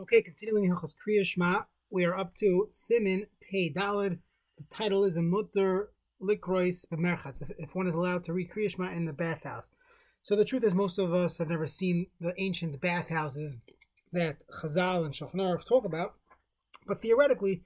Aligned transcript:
Okay, 0.00 0.22
continuing 0.22 0.70
Hilchos 0.70 0.94
Kriya 0.94 1.26
Shema, 1.26 1.62
we 1.90 2.04
are 2.04 2.16
up 2.16 2.32
to 2.36 2.68
Simin 2.70 3.26
Pei 3.40 3.72
Dalid. 3.74 4.20
The 4.56 4.62
title 4.70 5.02
is 5.02 5.16
a 5.16 5.22
Mutter 5.22 5.88
Likrois 6.22 6.86
B'merchatz, 6.86 7.42
if, 7.42 7.50
if 7.58 7.74
one 7.74 7.88
is 7.88 7.94
allowed 7.94 8.22
to 8.24 8.32
read 8.32 8.48
Kriya 8.48 8.70
Shema 8.70 8.92
in 8.92 9.06
the 9.06 9.12
bathhouse. 9.12 9.72
So 10.22 10.36
the 10.36 10.44
truth 10.44 10.62
is, 10.62 10.72
most 10.72 11.00
of 11.00 11.12
us 11.12 11.38
have 11.38 11.48
never 11.48 11.66
seen 11.66 12.06
the 12.20 12.32
ancient 12.38 12.80
bathhouses 12.80 13.58
that 14.12 14.44
Chazal 14.62 15.04
and 15.04 15.12
Shulchan 15.12 15.66
talk 15.66 15.84
about, 15.84 16.14
but 16.86 17.02
theoretically, 17.02 17.64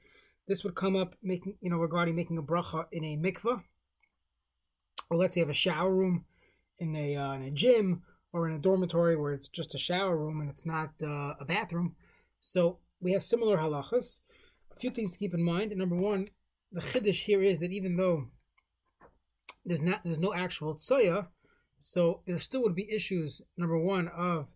this 0.49 0.65
would 0.65 0.75
come 0.75 0.97
up 0.97 1.15
making 1.23 1.59
you 1.61 1.69
know 1.69 1.77
regarding 1.77 2.17
making 2.17 2.39
a 2.39 2.43
bracha 2.43 2.87
in 2.93 3.05
a 3.05 3.15
mikveh, 3.15 3.63
or 5.11 5.17
let's 5.19 5.35
say 5.35 5.41
you 5.41 5.45
have 5.45 5.51
a 5.51 5.55
shower 5.55 5.95
room 5.95 6.25
in 6.79 6.97
a 6.97 7.15
uh, 7.15 7.35
in 7.35 7.43
a 7.43 7.51
gym 7.51 8.05
or 8.33 8.49
in 8.49 8.55
a 8.55 8.59
dormitory 8.59 9.17
where 9.17 9.35
it's 9.35 9.49
just 9.49 9.75
a 9.75 9.79
shower 9.79 10.17
room 10.17 10.41
and 10.41 10.49
it's 10.49 10.65
not 10.65 10.93
uh, 11.03 11.35
a 11.39 11.45
bathroom. 11.47 11.95
So 12.43 12.79
we 13.01 13.13
have 13.13 13.23
similar 13.23 13.57
halachas. 13.57 14.21
A 14.73 14.77
few 14.77 14.91
things 14.91 15.13
to 15.13 15.19
keep 15.19 15.33
in 15.33 15.43
mind. 15.43 15.75
Number 15.77 15.97
one, 15.97 16.29
the 16.73 16.81
chiddush 16.81 17.23
here 17.25 17.41
is 17.41 17.61
that 17.61 17.71
even 17.71 17.97
though 17.97 18.27
there's 19.65 19.81
not 19.81 20.03
there's 20.03 20.19
no 20.19 20.35
actual 20.35 20.75
tsoya, 20.75 21.29
so 21.79 22.21
there 22.27 22.41
still 22.41 22.63
would 22.63 22.75
be 22.75 22.93
issues. 22.93 23.41
Number 23.57 23.79
one 23.79 24.09
of 24.09 24.49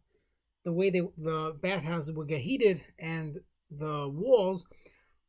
the 0.65 0.73
way 0.73 0.91
they 0.91 1.01
the 1.17 1.57
bathhouses 1.63 2.13
would 2.13 2.29
get 2.29 2.41
heated 2.41 2.83
and 2.99 3.39
the 3.71 4.09
walls 4.09 4.66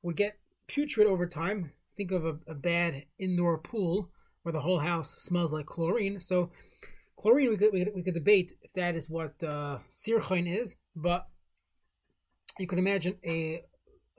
would 0.02 0.16
get 0.16 0.40
putrid 0.68 1.08
over 1.08 1.28
time. 1.28 1.72
Think 1.96 2.12
of 2.12 2.26
a, 2.26 2.40
a 2.48 2.56
bad 2.56 3.06
indoor 3.20 3.60
pool 3.60 4.10
where 4.42 4.54
the 4.54 4.62
whole 4.62 4.80
house 4.80 5.16
smells 5.18 5.54
like 5.54 5.68
chlorine. 5.68 6.20
So 6.20 6.52
chlorine, 7.18 7.50
we 7.50 7.58
could, 7.58 7.72
we 7.72 7.84
could, 7.84 7.94
we 7.94 8.04
could 8.04 8.14
debate 8.16 8.54
if 8.64 8.74
that 8.74 8.96
is 8.96 9.10
what 9.10 9.44
uh, 9.44 9.80
sirchain 9.92 10.48
is, 10.48 10.76
but 10.96 11.28
you 12.60 12.68
can 12.68 12.80
imagine 12.80 13.16
a, 13.26 13.62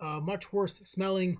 a 0.00 0.20
much 0.20 0.52
worse 0.52 0.78
smelling 0.78 1.38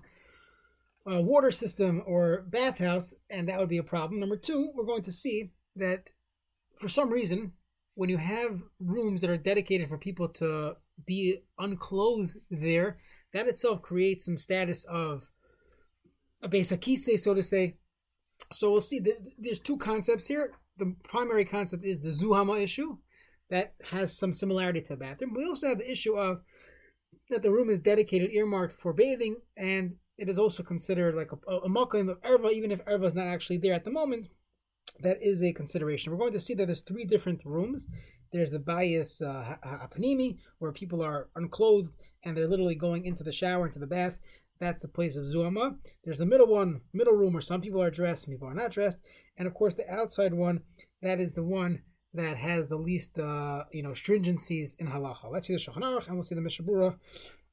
uh, 1.09 1.21
water 1.21 1.51
system 1.51 2.03
or 2.05 2.45
bathhouse, 2.49 3.13
and 3.29 3.47
that 3.47 3.57
would 3.57 3.69
be 3.69 3.77
a 3.77 3.83
problem. 3.83 4.19
Number 4.19 4.37
two, 4.37 4.71
we're 4.75 4.85
going 4.85 5.03
to 5.03 5.11
see 5.11 5.51
that 5.75 6.09
for 6.77 6.89
some 6.89 7.09
reason, 7.09 7.53
when 7.95 8.09
you 8.09 8.17
have 8.17 8.61
rooms 8.79 9.21
that 9.21 9.29
are 9.29 9.37
dedicated 9.37 9.89
for 9.89 9.97
people 9.97 10.29
to 10.29 10.73
be 11.05 11.41
unclothed 11.57 12.35
there, 12.49 12.97
that 13.33 13.47
itself 13.47 13.81
creates 13.81 14.25
some 14.25 14.37
status 14.37 14.85
of 14.85 15.29
a 16.41 16.49
besakise, 16.49 17.19
so 17.19 17.33
to 17.33 17.43
say. 17.43 17.75
So 18.51 18.71
we'll 18.71 18.81
see. 18.81 19.01
There's 19.37 19.59
two 19.59 19.77
concepts 19.77 20.27
here. 20.27 20.53
The 20.77 20.95
primary 21.03 21.43
concept 21.43 21.83
is 21.83 21.99
the 21.99 22.09
zuhama 22.09 22.61
issue, 22.61 22.97
that 23.49 23.73
has 23.91 24.17
some 24.17 24.31
similarity 24.31 24.81
to 24.81 24.93
a 24.93 24.97
bathroom. 24.97 25.33
We 25.35 25.45
also 25.45 25.67
have 25.67 25.79
the 25.79 25.91
issue 25.91 26.15
of 26.15 26.41
that 27.29 27.43
the 27.43 27.51
room 27.51 27.69
is 27.69 27.79
dedicated, 27.79 28.31
earmarked 28.33 28.73
for 28.73 28.93
bathing, 28.93 29.37
and 29.55 29.95
it 30.17 30.29
is 30.29 30.39
also 30.39 30.63
considered 30.63 31.15
like 31.15 31.31
a, 31.31 31.51
a 31.51 31.69
makom 31.69 32.09
of 32.09 32.21
erva, 32.21 32.51
even 32.51 32.71
if 32.71 32.83
erva 32.85 33.05
is 33.05 33.15
not 33.15 33.27
actually 33.27 33.57
there 33.57 33.73
at 33.73 33.85
the 33.85 33.91
moment. 33.91 34.27
That 35.01 35.19
is 35.21 35.41
a 35.41 35.53
consideration. 35.53 36.11
We're 36.11 36.19
going 36.19 36.33
to 36.33 36.41
see 36.41 36.53
that 36.55 36.65
there's 36.65 36.81
three 36.81 37.05
different 37.05 37.43
rooms. 37.45 37.87
There's 38.33 38.51
the 38.51 38.59
bias 38.59 39.21
uh, 39.21 39.55
apanimi, 39.63 40.37
where 40.57 40.71
people 40.71 41.01
are 41.01 41.29
unclothed 41.35 41.93
and 42.23 42.35
they're 42.35 42.49
literally 42.49 42.75
going 42.75 43.05
into 43.05 43.23
the 43.23 43.31
shower, 43.31 43.65
into 43.65 43.79
the 43.79 43.87
bath. 43.87 44.15
That's 44.59 44.83
a 44.83 44.89
place 44.89 45.15
of 45.15 45.23
zuama. 45.23 45.77
There's 46.03 46.17
the 46.17 46.25
middle 46.25 46.47
one, 46.47 46.81
middle 46.91 47.13
room, 47.13 47.33
where 47.33 47.41
some 47.41 47.61
people 47.61 47.81
are 47.81 47.89
dressed, 47.89 48.25
some 48.25 48.33
people 48.33 48.49
are 48.49 48.53
not 48.53 48.71
dressed, 48.71 48.97
and 49.37 49.47
of 49.47 49.53
course 49.53 49.73
the 49.73 49.89
outside 49.89 50.33
one. 50.33 50.61
That 51.01 51.21
is 51.21 51.31
the 51.31 51.43
one 51.43 51.83
that 52.13 52.37
has 52.37 52.67
the 52.67 52.77
least, 52.77 53.19
uh, 53.19 53.63
you 53.71 53.83
know, 53.83 53.91
stringencies 53.91 54.75
in 54.79 54.87
halacha. 54.87 55.31
Let's 55.31 55.47
see 55.47 55.53
the 55.53 55.59
Shulchan 55.59 55.83
Aruch, 55.83 56.07
and 56.07 56.15
we'll 56.15 56.23
see 56.23 56.35
the 56.35 56.41
Mishnah 56.41 56.65
Berurah, 56.65 56.95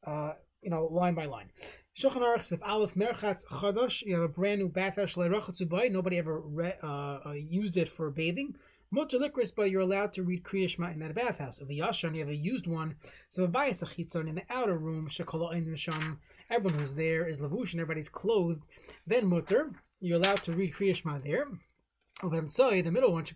uh, 0.06 0.32
you 0.62 0.70
know, 0.70 0.86
line 0.86 1.14
by 1.14 1.26
line. 1.26 1.50
Shulchan 1.96 2.22
Aruch 2.22 2.52
if 2.52 2.62
Aleph 2.62 2.94
Merchatz 2.94 3.44
Chadash, 3.46 4.02
you 4.02 4.14
have 4.14 4.22
a 4.22 4.28
brand 4.28 4.60
new 4.60 4.68
bathhouse 4.68 5.16
Leirachatzubai, 5.16 5.90
nobody 5.90 6.18
ever 6.18 6.40
re, 6.40 6.72
uh, 6.82 7.18
uh, 7.26 7.32
used 7.32 7.76
it 7.76 7.88
for 7.88 8.10
bathing. 8.10 8.54
Mutter 8.92 9.18
likris, 9.18 9.52
but 9.54 9.70
you're 9.70 9.80
allowed 9.80 10.12
to 10.12 10.22
read 10.22 10.44
Kriya 10.44 10.68
Shema 10.68 10.90
in 10.90 11.00
that 11.00 11.14
bathhouse. 11.14 11.58
Of 11.58 11.68
Yashan, 11.68 12.14
you 12.14 12.20
have 12.20 12.28
a 12.28 12.36
used 12.36 12.68
one. 12.68 12.94
So 13.28 13.44
a 13.44 13.48
bias 13.48 13.82
in 13.82 14.34
the 14.34 14.42
outer 14.48 14.78
room, 14.78 15.08
Shekala 15.08 15.76
Sham, 15.76 16.20
everyone 16.50 16.78
who's 16.78 16.94
there 16.94 17.26
is 17.26 17.40
lavush 17.40 17.72
and 17.72 17.80
everybody's 17.80 18.08
clothed. 18.08 18.62
Then 19.06 19.26
Mutter, 19.26 19.72
you're 20.00 20.18
allowed 20.18 20.42
to 20.44 20.52
read 20.52 20.72
Kriya 20.72 20.94
Shema 20.94 21.18
there 21.18 21.48
of 22.22 22.32
Emtsoi, 22.32 22.82
the 22.82 22.90
middle 22.90 23.12
one, 23.12 23.26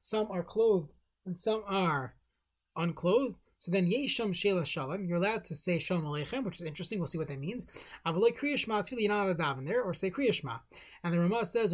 some 0.00 0.30
are 0.30 0.42
clothed 0.42 0.92
and 1.26 1.38
some 1.38 1.62
are 1.66 2.14
unclothed. 2.76 3.36
So 3.60 3.72
then 3.72 3.88
Yesham 3.88 4.30
Shela 4.30 4.64
Shalom, 4.64 5.04
you're 5.04 5.16
allowed 5.16 5.44
to 5.46 5.54
say 5.56 5.80
Shalom 5.80 6.04
Aleichem, 6.04 6.44
which 6.44 6.60
is 6.60 6.62
interesting. 6.62 7.00
We'll 7.00 7.08
see 7.08 7.18
what 7.18 7.26
that 7.26 7.40
means. 7.40 7.66
Avaloi 8.06 8.36
Kriya 8.36 8.56
Shema 8.56 8.82
Tfili, 8.82 9.00
you're 9.00 9.08
not 9.08 9.24
allowed 9.24 9.36
to 9.36 9.42
daven 9.42 9.66
there, 9.66 9.82
or 9.82 9.92
say 9.92 10.12
Kriya 10.12 10.32
Shema. 10.32 10.58
And 11.02 11.12
the 11.12 11.18
Ramah 11.18 11.44
says, 11.44 11.70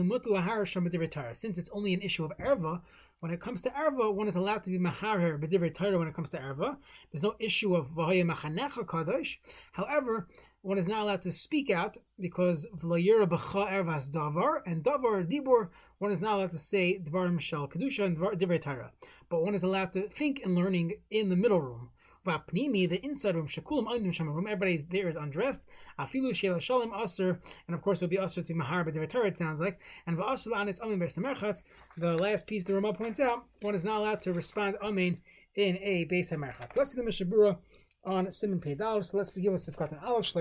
Since 1.39 1.59
it's 1.59 1.71
only 1.75 1.93
an 1.93 2.01
issue 2.01 2.25
of 2.25 2.33
Erva, 2.39 2.81
when 3.21 3.33
it 3.33 3.41
comes 3.41 3.61
to 3.63 3.71
Erva, 3.71 4.15
one 4.15 4.29
is 4.29 4.37
allowed 4.37 4.65
to 4.65 4.71
be 4.71 4.79
Maharer 4.79 5.39
B'divrei 5.39 5.75
Torah 5.75 5.99
when 5.99 6.09
it 6.09 6.15
comes 6.15 6.31
to 6.31 6.39
Erva. 6.39 6.79
There's 7.13 7.23
no 7.23 7.35
issue 7.39 7.77
of 7.77 7.91
Vahaya 7.91 8.25
Machanecha 8.25 8.87
Kadosh. 8.87 9.37
However, 9.73 10.27
one 10.65 10.79
is 10.79 10.89
not 10.89 11.03
allowed 11.03 11.21
to 11.21 11.31
speak 11.31 11.69
out 11.69 11.99
because 12.19 12.67
v'layira 12.75 13.29
b'cha 13.29 13.71
ervas 13.71 14.09
davar 14.09 14.61
and 14.65 14.83
davar 14.83 15.23
dibur. 15.31 15.69
One 15.99 16.11
is 16.11 16.23
not 16.23 16.37
allowed 16.37 16.53
to 16.53 16.59
say 16.59 16.99
dvarim 17.05 17.39
shel 17.39 17.69
kedusha 17.69 18.07
and 18.07 18.17
divrei 18.17 18.59
Torah, 18.59 18.91
but 19.29 19.43
one 19.43 19.55
is 19.55 19.63
allowed 19.63 19.93
to 19.93 20.09
think 20.09 20.41
and 20.43 20.55
learning 20.55 20.95
in 21.11 21.29
the 21.29 21.37
middle 21.37 21.61
room. 21.61 21.91
V'apnimi, 22.27 22.89
the 22.89 23.05
inside 23.05 23.35
room, 23.35 23.47
shekulam 23.47 23.89
andim 23.89 24.11
shem 24.11 24.31
room, 24.31 24.47
everybody 24.47 24.79
there 24.89 25.07
is 25.07 25.17
undressed. 25.17 25.61
Afilu 25.99 26.31
shela 26.31 26.59
shalom 26.63 26.95
aser, 26.99 27.39
and 27.69 27.75
of 27.75 27.83
course 27.83 28.01
it'll 28.01 28.09
be 28.09 28.17
aser 28.17 28.41
to 28.41 28.55
mahar 28.55 28.87
b'divrei 28.87 29.07
Torah. 29.07 29.27
It 29.29 29.37
sounds 29.37 29.61
like, 29.61 29.79
and 30.07 30.17
v'aser 30.17 30.49
la'anis 30.49 30.81
amin 30.81 30.99
b'semerchatz. 30.99 31.63
The 31.99 32.17
last 32.17 32.47
piece 32.47 32.65
the 32.65 32.73
Ramah 32.73 32.95
points 32.95 33.21
out, 33.21 33.45
one 33.61 33.75
is 33.75 33.85
not 33.85 33.99
allowed 33.99 34.23
to 34.23 34.33
respond 34.33 34.77
amen 34.83 35.19
in 35.57 35.77
a 35.83 36.07
beis 36.07 36.33
hamerchatz. 36.33 36.75
Let's 36.75 36.95
the 36.95 37.03
Mishnah 37.03 37.27
Berurah 37.27 37.59
on 38.07 38.31
Simon 38.31 38.61
Peidal. 38.61 39.05
So 39.05 39.17
let's 39.17 39.31
begin 39.31 39.53
with 39.53 39.63
Sifkat 39.63 39.93
and 39.93 40.01
Aleph. 40.01 40.35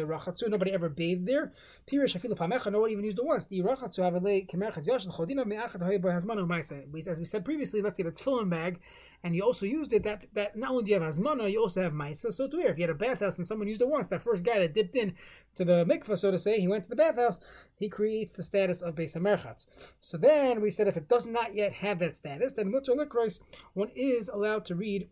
Nobody 0.48 0.72
ever 0.72 0.90
bathed 0.90 1.26
there. 1.26 1.54
Pirish 1.92 2.18
Afilu 2.18 2.36
Pamecha. 2.36 2.72
No 2.72 2.82
one 2.82 2.90
even 2.90 3.04
used 3.04 3.20
it 3.20 3.26
once. 3.26 3.46
The 3.46 3.62
Rachatzu 3.62 4.00
Avalei 4.00 4.48
Kemerchat 4.48 4.86
Yosh 4.86 5.08
Chodina 5.08 5.46
Me'achat 5.46 5.82
Hoyba 5.82 6.06
Hazmanu 6.06 6.48
Maisa. 6.48 7.08
As 7.08 7.20
we 7.20 7.26
said 7.26 7.46
previously, 7.46 7.82
let's 7.82 7.98
say 7.98 8.04
the 8.04 8.12
tefillin 8.12 8.50
bag, 8.50 8.80
and 9.24 9.36
you 9.36 9.44
also 9.44 9.66
used 9.66 9.94
it. 9.94 10.04
That 10.04 10.26
that 10.34 10.56
not 10.56 10.72
only 10.72 10.84
do 10.84 10.92
you 10.92 11.00
have 11.00 11.14
Hazmana, 11.14 11.52
you 11.52 11.62
also 11.62 11.82
have 11.82 11.94
Maisa. 11.94 12.32
So 12.34 12.48
to 12.48 12.60
If 12.60 12.78
you 12.78 12.84
had 12.84 12.90
a 12.90 12.96
bathhouse 12.96 13.38
and 13.38 13.48
someone 13.48 13.68
used 13.68 13.82
it 13.82 13.88
once, 13.88 14.08
that 14.10 14.22
first 14.22 14.44
guy 14.44 14.60
that 14.60 14.74
dipped 14.74 14.96
in 14.96 15.16
to 15.56 15.66
the 15.66 15.86
mikvah, 15.86 16.18
so 16.18 16.32
to 16.32 16.40
say, 16.40 16.60
he 16.60 16.68
went 16.68 16.84
to 16.84 16.90
the 16.90 16.96
bathhouse. 16.96 17.40
He 17.78 17.90
creates 17.90 18.34
the 18.34 18.44
status 18.44 18.82
of 18.82 18.96
Beis 18.96 19.16
Hamerchatz. 19.16 19.68
So 20.00 20.18
then 20.18 20.62
we 20.62 20.70
said 20.70 20.88
if 20.88 20.98
it 20.98 21.08
does 21.08 21.28
not 21.28 21.54
yet 21.54 21.74
have 21.74 22.00
that 22.00 22.16
status, 22.16 22.54
then 22.54 22.72
Mutter 22.72 22.94
Likrois, 22.94 23.40
one 23.74 23.90
is 23.96 24.30
allowed 24.30 24.66
to 24.66 24.76
read 24.76 25.10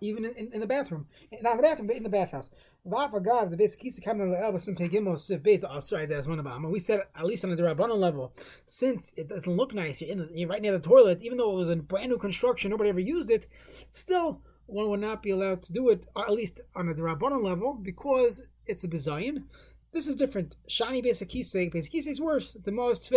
even 0.00 0.24
in, 0.24 0.32
in, 0.32 0.52
in, 0.52 0.60
the 0.60 0.66
bathroom, 0.66 1.06
eh, 1.32 1.38
not 1.40 1.52
in 1.52 1.56
the 1.58 1.62
bathroom, 1.62 1.86
but 1.86 1.96
in 1.96 2.02
the 2.02 2.08
bathhouse. 2.08 2.50
The 2.84 3.56
basic 3.56 4.06
oh, 4.06 6.68
We 6.68 6.80
said 6.80 7.00
at 7.16 7.26
least 7.26 7.44
on 7.44 7.50
the 7.50 7.62
Rabbanon 7.62 7.98
level, 7.98 8.32
since 8.64 9.12
it 9.16 9.28
doesn't 9.28 9.56
look 9.56 9.74
nice, 9.74 10.00
you're, 10.00 10.10
in 10.10 10.28
the, 10.32 10.46
right 10.46 10.62
near 10.62 10.72
the 10.72 10.78
toilet, 10.78 11.22
even 11.22 11.38
though 11.38 11.52
it 11.52 11.56
was 11.56 11.68
a 11.68 11.76
brand 11.76 12.10
new 12.10 12.18
construction, 12.18 12.70
nobody 12.70 12.90
ever 12.90 13.00
used 13.00 13.30
it. 13.30 13.48
Still, 13.90 14.40
one 14.66 14.88
would 14.90 15.00
not 15.00 15.22
be 15.22 15.30
allowed 15.30 15.62
to 15.62 15.72
do 15.72 15.88
it, 15.88 16.06
at 16.16 16.32
least 16.32 16.60
on 16.74 16.88
a 16.88 16.94
Rabbanon 16.94 17.42
level, 17.42 17.74
because 17.74 18.42
it's 18.66 18.84
a 18.84 18.88
bizayin. 18.88 19.44
This 19.92 20.06
is 20.06 20.16
different. 20.16 20.56
Shani 20.68 21.02
basic 21.02 21.32
basic 21.32 21.94
is 21.94 22.20
worse. 22.20 22.52
The 22.52 22.72
most 22.72 23.12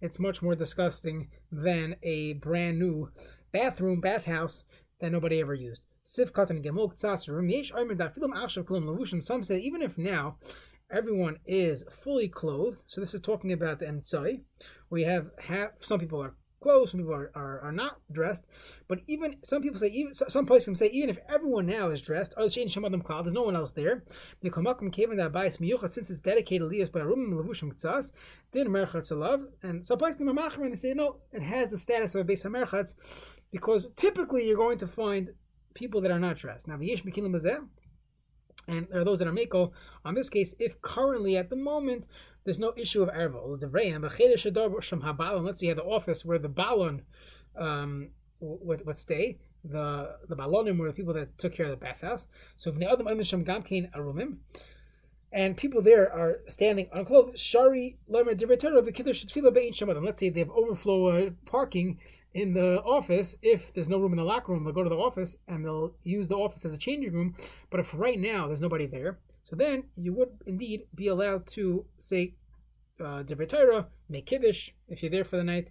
it's 0.00 0.18
much 0.18 0.42
more 0.42 0.54
disgusting 0.54 1.28
than 1.50 1.96
a 2.02 2.34
brand 2.34 2.78
new 2.78 3.10
bathroom, 3.52 4.00
bathhouse 4.00 4.64
that 5.00 5.12
nobody 5.12 5.40
ever 5.40 5.54
used. 5.54 5.82
Sif 6.08 6.32
Katan 6.32 6.64
Gemol 6.64 6.94
Ktsasarum. 6.94 7.50
Yesh 7.50 7.72
Omer 7.74 7.96
that 7.96 8.14
Filim 8.14 8.32
Achshav 8.32 8.62
Kulam 8.62 8.84
Lavushim. 8.84 9.24
Some 9.24 9.42
say 9.42 9.58
even 9.58 9.82
if 9.82 9.98
now 9.98 10.36
everyone 10.88 11.40
is 11.44 11.82
fully 11.90 12.28
clothed, 12.28 12.78
so 12.86 13.00
this 13.00 13.12
is 13.12 13.18
talking 13.18 13.52
about 13.52 13.80
the 13.80 13.86
Emtsai. 13.86 14.42
We 14.88 15.02
have 15.02 15.32
half, 15.36 15.70
some 15.80 15.98
people 15.98 16.22
are 16.22 16.36
clothed, 16.60 16.90
some 16.90 17.00
people 17.00 17.12
are, 17.12 17.32
are, 17.34 17.60
are, 17.60 17.72
not 17.72 17.98
dressed. 18.12 18.46
But 18.86 19.00
even 19.08 19.38
some 19.42 19.62
people 19.62 19.80
say, 19.80 19.88
even 19.88 20.14
some 20.14 20.46
places 20.46 20.78
say, 20.78 20.86
even 20.90 21.10
if 21.10 21.18
everyone 21.28 21.66
now 21.66 21.90
is 21.90 22.00
dressed, 22.00 22.34
there's 22.38 22.56
no 23.34 23.42
one 23.42 23.56
else 23.56 23.72
there. 23.72 24.04
Since 24.44 26.10
it's 26.10 26.20
dedicated 26.20 26.68
Lias 26.68 26.88
by 26.88 27.00
Rumim 27.00 27.32
Lavushim 27.32 27.74
Ktsas, 27.74 28.12
then 28.52 28.68
Merchatz 28.68 29.10
Alav. 29.10 29.44
And 29.64 29.84
some 29.84 29.98
places 29.98 30.18
they 30.20 30.76
say, 30.76 30.94
no, 30.94 31.16
it 31.32 31.42
has 31.42 31.72
the 31.72 31.78
status 31.78 32.14
of 32.14 32.20
a 32.20 32.24
base 32.24 32.44
Merchatz, 32.44 32.94
because 33.50 33.88
typically 33.96 34.46
you're 34.46 34.56
going 34.56 34.78
to 34.78 34.86
find 34.86 35.30
people 35.76 36.00
that 36.00 36.10
are 36.10 36.18
not 36.18 36.36
dressed. 36.36 36.66
Now, 36.66 36.76
v'yesh 36.76 37.04
mekilim 37.04 37.68
and 38.68 38.88
there 38.90 39.00
are 39.00 39.04
those 39.04 39.20
that 39.20 39.28
are 39.28 39.32
meko. 39.32 39.70
On 40.04 40.14
this 40.14 40.28
case, 40.28 40.54
if 40.58 40.80
currently 40.82 41.36
at 41.36 41.50
the 41.50 41.56
moment 41.56 42.06
there's 42.44 42.58
no 42.58 42.72
issue 42.76 43.02
of 43.02 43.10
erva, 43.10 43.40
let's 45.44 45.62
you 45.62 45.68
have 45.68 45.76
the 45.76 45.84
office 45.84 46.24
where 46.24 46.38
the 46.38 46.48
balon 46.48 47.02
um, 47.56 48.08
would, 48.40 48.84
would 48.86 48.96
stay. 48.96 49.38
the 49.64 50.16
the 50.28 50.36
balonim 50.36 50.78
were 50.78 50.88
the 50.88 50.92
people 50.92 51.14
that 51.14 51.38
took 51.38 51.52
care 51.54 51.66
of 51.66 51.70
the 51.70 51.76
bathhouse. 51.76 52.26
So 52.56 52.72
v'nei 52.72 52.92
adam 52.92 53.06
amisham 53.06 53.44
gamkein 53.44 53.90
arumim, 53.92 54.38
and 55.36 55.54
people 55.54 55.82
there 55.82 56.10
are 56.10 56.40
standing 56.48 56.88
unclothed. 56.94 57.38
Shari 57.38 57.98
divrei 58.10 58.78
of 58.78 58.86
the 58.86 58.90
kiddush 58.90 59.22
tefillah 59.26 59.52
bein 59.52 59.70
shamadim. 59.70 60.02
Let's 60.02 60.18
say 60.18 60.30
they 60.30 60.40
have 60.40 60.50
overflow 60.50 61.08
uh, 61.08 61.30
parking 61.44 61.98
in 62.32 62.54
the 62.54 62.80
office. 62.82 63.36
If 63.42 63.74
there's 63.74 63.88
no 63.88 63.98
room 63.98 64.12
in 64.12 64.16
the 64.16 64.24
locker 64.24 64.52
room, 64.52 64.64
they'll 64.64 64.72
go 64.72 64.82
to 64.82 64.88
the 64.88 64.96
office 64.96 65.36
and 65.46 65.62
they'll 65.62 65.92
use 66.04 66.26
the 66.26 66.36
office 66.36 66.64
as 66.64 66.72
a 66.72 66.78
changing 66.78 67.12
room. 67.12 67.36
But 67.68 67.80
if 67.80 67.92
right 67.94 68.18
now 68.18 68.46
there's 68.46 68.62
nobody 68.62 68.86
there, 68.86 69.18
so 69.44 69.56
then 69.56 69.84
you 69.98 70.14
would 70.14 70.30
indeed 70.46 70.86
be 70.94 71.08
allowed 71.08 71.46
to 71.48 71.84
say 71.98 72.32
uh, 72.98 73.22
make 74.08 74.24
kiddush 74.24 74.70
if 74.88 75.02
you're 75.02 75.10
there 75.10 75.24
for 75.24 75.36
the 75.36 75.44
night, 75.44 75.68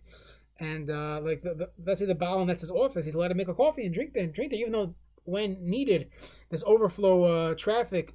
and 0.60 0.92
uh, 0.92 1.20
like 1.24 1.42
the, 1.42 1.56
the, 1.56 1.70
let's 1.84 2.00
say 2.00 2.06
the 2.06 2.14
Baal 2.14 2.46
that's 2.46 2.62
his 2.62 2.70
office, 2.70 3.06
he's 3.06 3.16
allowed 3.16 3.30
to 3.30 3.34
make 3.34 3.48
a 3.48 3.54
coffee 3.56 3.84
and 3.84 3.96
drink 3.96 4.14
there 4.14 4.26
and 4.26 4.32
drink 4.32 4.52
there, 4.52 4.60
even 4.60 4.74
though 4.74 4.94
when 5.24 5.58
needed, 5.68 6.08
there's 6.50 6.64
overflow 6.66 7.24
uh, 7.24 7.56
traffic 7.56 8.14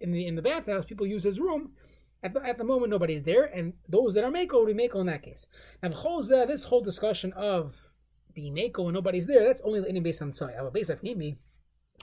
in 0.00 0.12
the 0.12 0.26
in 0.26 0.34
the 0.34 0.42
bathhouse. 0.42 0.84
People 0.84 1.06
use 1.06 1.24
his 1.24 1.40
room. 1.40 1.72
At 2.20 2.34
the, 2.34 2.44
at 2.44 2.58
the 2.58 2.64
moment, 2.64 2.90
nobody's 2.90 3.22
there, 3.22 3.44
and 3.44 3.74
those 3.88 4.14
that 4.14 4.24
are 4.24 4.30
mako, 4.30 4.64
we 4.64 4.74
mako 4.74 5.00
in 5.00 5.06
that 5.06 5.22
case. 5.22 5.46
Now, 5.80 5.90
the 5.90 6.46
this 6.46 6.64
whole 6.64 6.80
discussion 6.80 7.32
of 7.34 7.90
being 8.34 8.54
mako 8.54 8.86
and 8.86 8.94
nobody's 8.94 9.26
there, 9.26 9.44
that's 9.44 9.60
only 9.60 9.80
the 9.80 10.00
based 10.00 10.22
on 10.22 10.32
tzai. 10.32 10.58
Our 10.58 10.70
base 10.72 10.90
nimi, 10.90 11.36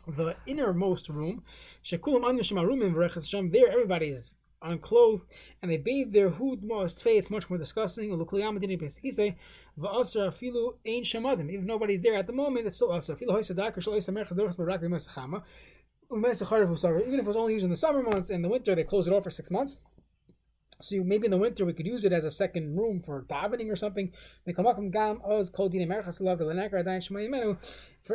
the 0.07 0.35
innermost 0.47 1.09
room, 1.09 1.43
shekulam 1.83 2.23
anu 2.23 2.43
there 3.51 3.69
everybody's 3.71 4.31
unclothed 4.61 5.25
and 5.61 5.71
they 5.71 5.77
bathe 5.77 6.13
their 6.13 6.29
hud 6.29 6.63
most 6.63 7.03
face. 7.03 7.29
Much 7.29 7.49
more 7.49 7.57
disgusting. 7.57 8.09
He 8.09 9.11
say, 9.11 9.37
"Va'asra 9.79 10.31
filu 10.33 10.75
ain 10.85 11.03
shamadim." 11.03 11.53
If 11.53 11.61
nobody's 11.61 12.01
there 12.01 12.15
at 12.15 12.27
the 12.27 12.33
moment, 12.33 12.67
it's 12.67 12.77
still 12.77 12.91
b'masachama. 14.81 15.43
Even 16.11 16.25
if 16.25 16.41
it 17.19 17.25
was 17.25 17.35
only 17.35 17.53
used 17.53 17.65
in 17.65 17.71
the 17.71 17.77
summer 17.77 18.03
months 18.03 18.29
and 18.29 18.43
the 18.43 18.49
winter, 18.49 18.75
they 18.75 18.83
close 18.83 19.07
it 19.07 19.13
off 19.13 19.23
for 19.23 19.31
six 19.31 19.49
months. 19.49 19.77
So 20.81 21.01
maybe 21.03 21.25
in 21.25 21.31
the 21.31 21.37
winter 21.37 21.63
we 21.65 21.73
could 21.73 21.87
use 21.87 22.03
it 22.03 22.11
as 22.11 22.25
a 22.25 22.31
second 22.31 22.75
room 22.75 23.01
for 23.01 23.23
davening 23.23 23.71
or 23.71 23.77
something. 23.77 24.11
For 24.45 24.53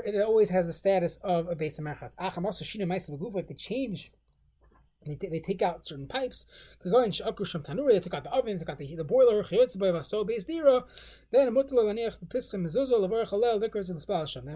it 0.02 0.22
always 0.22 0.50
has 0.50 0.66
the 0.66 0.72
status 0.72 1.18
of 1.22 1.48
a 1.48 1.54
base 1.54 1.78
of 1.78 1.84
merchatz. 1.84 2.14
If 2.18 3.46
they 3.48 3.54
change 3.54 4.12
they, 5.06 5.14
t- 5.14 5.28
they 5.28 5.40
take 5.40 5.62
out 5.62 5.86
certain 5.86 6.06
pipes. 6.06 6.44
They 6.84 6.90
took 6.90 8.14
out 8.14 8.24
the 8.24 8.30
oven, 8.30 8.52
they 8.52 8.58
took 8.58 8.68
out 8.68 8.78
the, 8.78 8.94
the 8.94 9.04
boiler. 9.04 9.42
Then 11.32 11.54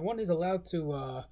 one 0.02 0.19
is 0.19 0.28
allowed 0.28 0.66
to 0.66 0.92
uh, 0.92 1.25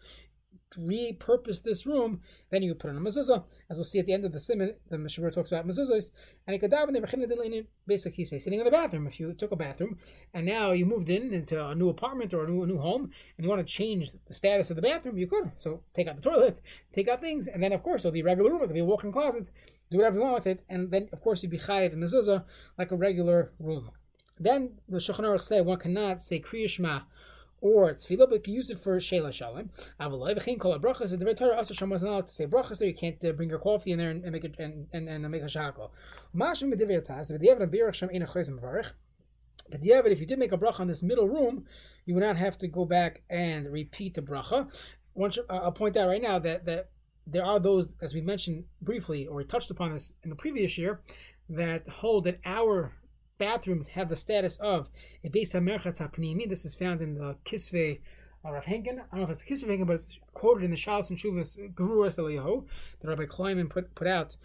repurpose 0.78 1.62
this 1.62 1.86
room, 1.86 2.20
then 2.50 2.62
you 2.62 2.74
put 2.74 2.90
in 2.90 2.96
a 2.96 3.00
mezuzah, 3.00 3.44
as 3.70 3.76
we'll 3.76 3.84
see 3.84 3.98
at 3.98 4.06
the 4.06 4.12
end 4.12 4.24
of 4.24 4.32
the 4.32 4.40
simon, 4.40 4.74
the 4.88 4.96
Mishabur 4.96 5.32
talks 5.32 5.52
about 5.52 5.66
mezuzahs, 5.66 6.10
and 6.46 6.60
there, 6.60 7.62
basically 7.86 8.24
say, 8.24 8.38
sitting 8.38 8.58
in 8.58 8.64
the 8.64 8.70
bathroom, 8.70 9.06
if 9.06 9.20
you 9.20 9.32
took 9.32 9.52
a 9.52 9.56
bathroom, 9.56 9.98
and 10.34 10.46
now 10.46 10.72
you 10.72 10.86
moved 10.86 11.10
in 11.10 11.32
into 11.32 11.64
a 11.64 11.74
new 11.74 11.88
apartment 11.88 12.32
or 12.34 12.44
a 12.44 12.48
new, 12.48 12.62
a 12.62 12.66
new 12.66 12.78
home, 12.78 13.10
and 13.36 13.44
you 13.44 13.50
want 13.50 13.66
to 13.66 13.72
change 13.72 14.10
the 14.26 14.34
status 14.34 14.70
of 14.70 14.76
the 14.76 14.82
bathroom, 14.82 15.18
you 15.18 15.26
could. 15.26 15.52
So 15.56 15.82
take 15.94 16.08
out 16.08 16.16
the 16.16 16.22
toilet, 16.22 16.60
take 16.92 17.08
out 17.08 17.20
things, 17.20 17.48
and 17.48 17.62
then 17.62 17.72
of 17.72 17.82
course 17.82 18.02
it'll 18.02 18.12
be 18.12 18.20
a 18.20 18.24
regular 18.24 18.50
room, 18.50 18.62
it'll 18.62 18.74
be 18.74 18.80
a 18.80 18.84
walk-in 18.84 19.12
closet, 19.12 19.50
do 19.90 19.98
whatever 19.98 20.16
you 20.16 20.22
want 20.22 20.34
with 20.34 20.46
it, 20.46 20.64
and 20.68 20.90
then 20.90 21.08
of 21.12 21.20
course 21.20 21.42
you'd 21.42 21.50
be 21.50 21.58
chayiv 21.58 21.90
the 21.90 21.96
mezuzah 21.96 22.44
like 22.78 22.90
a 22.90 22.96
regular 22.96 23.52
room. 23.58 23.90
Then 24.38 24.80
the 24.88 24.98
Shulchan 24.98 25.20
Aruch 25.20 25.42
say 25.42 25.60
one 25.60 25.78
cannot 25.78 26.20
say 26.22 26.40
kriyishma 26.40 27.02
or 27.62 27.94
tefillah, 27.94 28.28
but 28.28 28.34
you 28.34 28.40
can 28.40 28.54
use 28.54 28.68
it 28.70 28.78
for 28.78 28.98
shela 28.98 29.32
shalom. 29.32 29.70
Avaloi 30.00 30.36
v'chein 30.36 30.58
kol 30.58 30.78
brachas. 30.78 31.16
The 31.16 31.34
Torah 31.34 31.56
also 31.56 31.86
wasn't 31.86 32.10
allowed 32.10 32.26
to 32.26 32.32
say 32.32 32.46
brachas 32.46 32.78
there. 32.78 32.88
You 32.88 32.94
can't 32.94 33.24
uh, 33.24 33.32
bring 33.32 33.48
your 33.48 33.60
coffee 33.60 33.92
in 33.92 33.98
there 33.98 34.10
and, 34.10 34.22
and 34.24 34.32
make 34.32 34.44
it 34.44 34.56
and, 34.58 34.86
and, 34.92 35.08
and 35.08 35.30
make 35.30 35.42
a 35.42 35.48
shako. 35.48 35.92
Mashim 36.36 36.76
tas. 37.06 37.30
V'diavad 37.30 37.72
b'irach 37.72 37.94
shem 37.94 38.10
ina 38.12 38.26
v'varich. 38.26 38.90
But 39.70 39.80
but 39.80 40.12
if 40.12 40.20
you 40.20 40.26
did 40.26 40.38
make 40.38 40.52
a 40.52 40.58
bracha 40.58 40.80
in 40.80 40.88
this 40.88 41.02
middle 41.02 41.28
room, 41.28 41.64
you 42.04 42.14
would 42.14 42.24
not 42.24 42.36
have 42.36 42.58
to 42.58 42.68
go 42.68 42.84
back 42.84 43.22
and 43.30 43.72
repeat 43.72 44.14
the 44.14 44.22
bracha. 44.22 44.70
Once 45.14 45.38
uh, 45.38 45.42
I'll 45.48 45.72
point 45.72 45.96
out 45.96 46.08
right 46.08 46.20
now 46.20 46.38
that 46.40 46.66
that 46.66 46.90
there 47.26 47.44
are 47.44 47.60
those, 47.60 47.88
as 48.00 48.12
we 48.12 48.20
mentioned 48.20 48.64
briefly, 48.80 49.28
or 49.28 49.36
we 49.36 49.44
touched 49.44 49.70
upon 49.70 49.92
this 49.92 50.12
in 50.24 50.30
the 50.30 50.36
previous 50.36 50.76
year, 50.76 51.00
that 51.48 51.88
hold 51.88 52.24
that 52.24 52.38
our 52.44 52.92
bathrooms 53.42 53.88
have 53.88 54.08
the 54.08 54.14
status 54.14 54.56
of 54.58 54.88
a 55.24 55.28
Beis 55.28 55.52
HaMerchatz 55.52 56.00
HaPnimi. 56.00 56.48
This 56.48 56.64
is 56.64 56.76
found 56.76 57.02
in 57.02 57.14
the 57.14 57.34
Kisvei 57.44 57.98
Rav 58.44 58.64
Henkin. 58.64 59.00
I 59.00 59.16
don't 59.16 59.16
know 59.16 59.22
if 59.22 59.30
it's 59.30 59.42
Kisvei 59.42 59.76
Henkin, 59.76 59.86
but 59.88 59.94
it's 59.94 60.20
quoted 60.32 60.62
in 60.62 60.70
the 60.70 60.76
Shalos 60.76 61.10
and 61.10 61.18
Shuvas 61.18 61.58
Gevuras 61.74 62.20
Eliyahu 62.20 62.64
that 63.00 63.08
Rabbi 63.08 63.24
Kleiman 63.24 63.68
put, 63.68 63.92
put 63.96 64.06
out, 64.06 64.36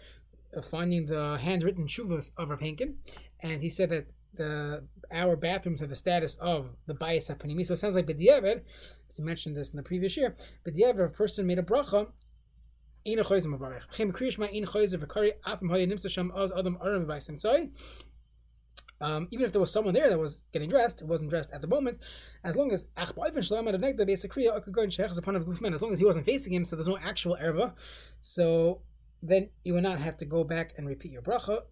uh, 0.56 0.62
finding 0.62 1.06
the 1.06 1.38
handwritten 1.40 1.86
Shuvas 1.86 2.32
of 2.36 2.50
Rav 2.50 2.58
Henkin. 2.58 2.94
And 3.38 3.62
he 3.62 3.70
said 3.70 3.90
that 3.90 4.06
the 4.34 4.82
our 5.12 5.36
bathrooms 5.36 5.78
have 5.78 5.90
the 5.90 5.94
status 5.94 6.34
of 6.40 6.70
the 6.86 6.94
Bayis 6.94 7.30
HaPnimi. 7.32 7.64
So 7.64 7.74
it 7.74 7.76
sounds 7.76 7.94
like 7.94 8.06
B'diavad, 8.06 8.62
as 9.08 9.16
we 9.16 9.24
mentioned 9.24 9.56
this 9.56 9.70
in 9.70 9.76
the 9.76 9.84
previous 9.84 10.16
year, 10.16 10.34
B'diavad, 10.66 11.04
a 11.04 11.08
person 11.08 11.46
made 11.46 11.60
a 11.60 11.62
bracha, 11.62 12.08
Ina 13.06 13.24
choyzim 13.24 13.56
avarech. 13.56 13.82
Chem 13.92 14.12
kriyish 14.12 14.38
ma 14.38 14.46
in 14.46 14.66
choyzim 14.66 15.02
v'kari 15.04 15.32
afim 15.46 15.70
hoya 15.70 15.86
nimsa 15.86 16.10
sham 16.10 16.30
oz 16.34 16.50
adam. 16.50 16.76
Um, 19.00 19.28
even 19.30 19.46
if 19.46 19.52
there 19.52 19.60
was 19.60 19.72
someone 19.72 19.94
there 19.94 20.08
that 20.08 20.18
was 20.18 20.42
getting 20.52 20.68
dressed, 20.68 21.00
it 21.00 21.06
wasn't 21.06 21.30
dressed 21.30 21.50
at 21.52 21.60
the 21.60 21.68
moment, 21.68 21.98
as 22.42 22.56
long 22.56 22.72
as 22.72 22.88
as 22.96 23.12
long 23.16 23.36
as 23.36 23.48
he 25.98 26.04
wasn't 26.04 26.26
facing 26.26 26.52
him, 26.52 26.64
so 26.64 26.74
there's 26.76 26.88
no 26.88 26.98
actual 26.98 27.36
erva, 27.40 27.72
so 28.20 28.80
then 29.22 29.48
you 29.64 29.74
would 29.74 29.82
not 29.82 29.98
have 29.98 30.16
to 30.16 30.24
go 30.24 30.44
back 30.44 30.74
and 30.76 30.86
repeat 30.86 31.10
your 31.10 31.22
bracha. 31.22 31.62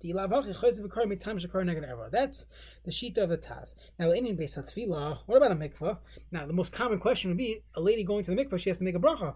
That's 2.10 2.46
the 2.84 2.90
sheet 2.90 3.18
of 3.18 3.28
the 3.28 3.38
Taz. 3.38 3.76
Now, 3.98 4.10
in 4.10 4.36
Beis 4.36 5.22
what 5.26 5.36
about 5.36 5.52
a 5.52 5.54
mikvah? 5.54 5.98
Now, 6.32 6.46
the 6.46 6.52
most 6.52 6.72
common 6.72 6.98
question 6.98 7.30
would 7.30 7.38
be 7.38 7.62
a 7.74 7.80
lady 7.80 8.02
going 8.02 8.24
to 8.24 8.34
the 8.34 8.44
mikvah, 8.44 8.58
she 8.58 8.70
has 8.70 8.78
to 8.78 8.84
make 8.84 8.96
a 8.96 9.00
bracha 9.00 9.34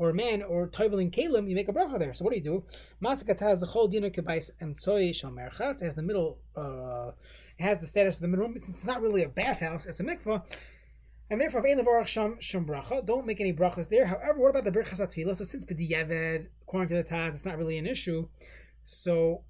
or 0.00 0.08
a 0.08 0.14
man 0.14 0.42
or 0.42 0.66
toiveling 0.66 1.10
kalim, 1.14 1.46
you 1.46 1.54
make 1.54 1.68
a 1.68 1.72
bracha 1.74 1.98
there. 1.98 2.14
So 2.14 2.24
what 2.24 2.32
do 2.32 2.38
you 2.38 2.42
do? 2.42 2.64
Masakat 3.04 3.38
has 3.40 3.60
the 3.60 3.66
whole 3.66 3.86
dinner 3.86 4.08
kibais 4.08 4.50
and 4.58 4.74
soy 4.74 5.12
shal 5.12 5.30
merchat. 5.30 5.82
It 5.82 5.84
has 5.84 5.94
the 5.94 6.02
middle. 6.02 6.38
Uh, 6.56 7.10
it 7.58 7.62
has 7.62 7.82
the 7.82 7.86
status 7.86 8.16
of 8.16 8.22
the 8.22 8.28
middle 8.28 8.46
room. 8.46 8.56
Since 8.56 8.78
it's 8.78 8.86
not 8.86 9.02
really 9.02 9.24
a 9.24 9.28
bathhouse, 9.28 9.84
it's 9.84 10.00
a 10.00 10.04
mikvah. 10.04 10.42
And 11.28 11.38
therefore, 11.38 12.06
sham 12.06 12.40
sham 12.40 12.64
bracha. 12.64 13.04
Don't 13.04 13.26
make 13.26 13.42
any 13.42 13.52
brachas 13.52 13.90
there. 13.90 14.06
However, 14.06 14.38
what 14.38 14.48
about 14.48 14.64
the 14.64 14.70
berachas 14.70 15.00
atfilah? 15.00 15.36
So 15.36 15.44
since 15.44 15.66
b'diyavad, 15.66 16.46
according 16.62 16.88
to 16.88 16.94
the 16.94 17.04
Taz, 17.04 17.34
it's 17.34 17.44
not 17.44 17.58
really 17.58 17.76
an 17.76 17.86
issue. 17.86 18.26
So 18.84 19.42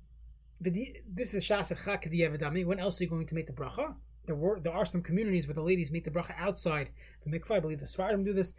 this 0.60 1.32
is 1.32 1.46
shas 1.46 1.68
chak 1.84 2.66
When 2.66 2.80
else 2.80 3.00
are 3.00 3.04
you 3.04 3.08
going 3.08 3.28
to 3.28 3.34
make 3.36 3.46
the 3.46 3.52
bracha? 3.52 3.94
There 4.26 4.34
were 4.34 4.58
there 4.58 4.72
are 4.72 4.84
some 4.84 5.00
communities 5.00 5.46
where 5.46 5.54
the 5.54 5.62
ladies 5.62 5.92
make 5.92 6.04
the 6.04 6.10
bracha 6.10 6.34
outside 6.36 6.90
the 7.24 7.30
mikvah. 7.30 7.52
I 7.52 7.60
believe 7.60 7.78
the 7.78 7.86
Sfardim 7.86 8.24
do 8.24 8.32
this, 8.32 8.52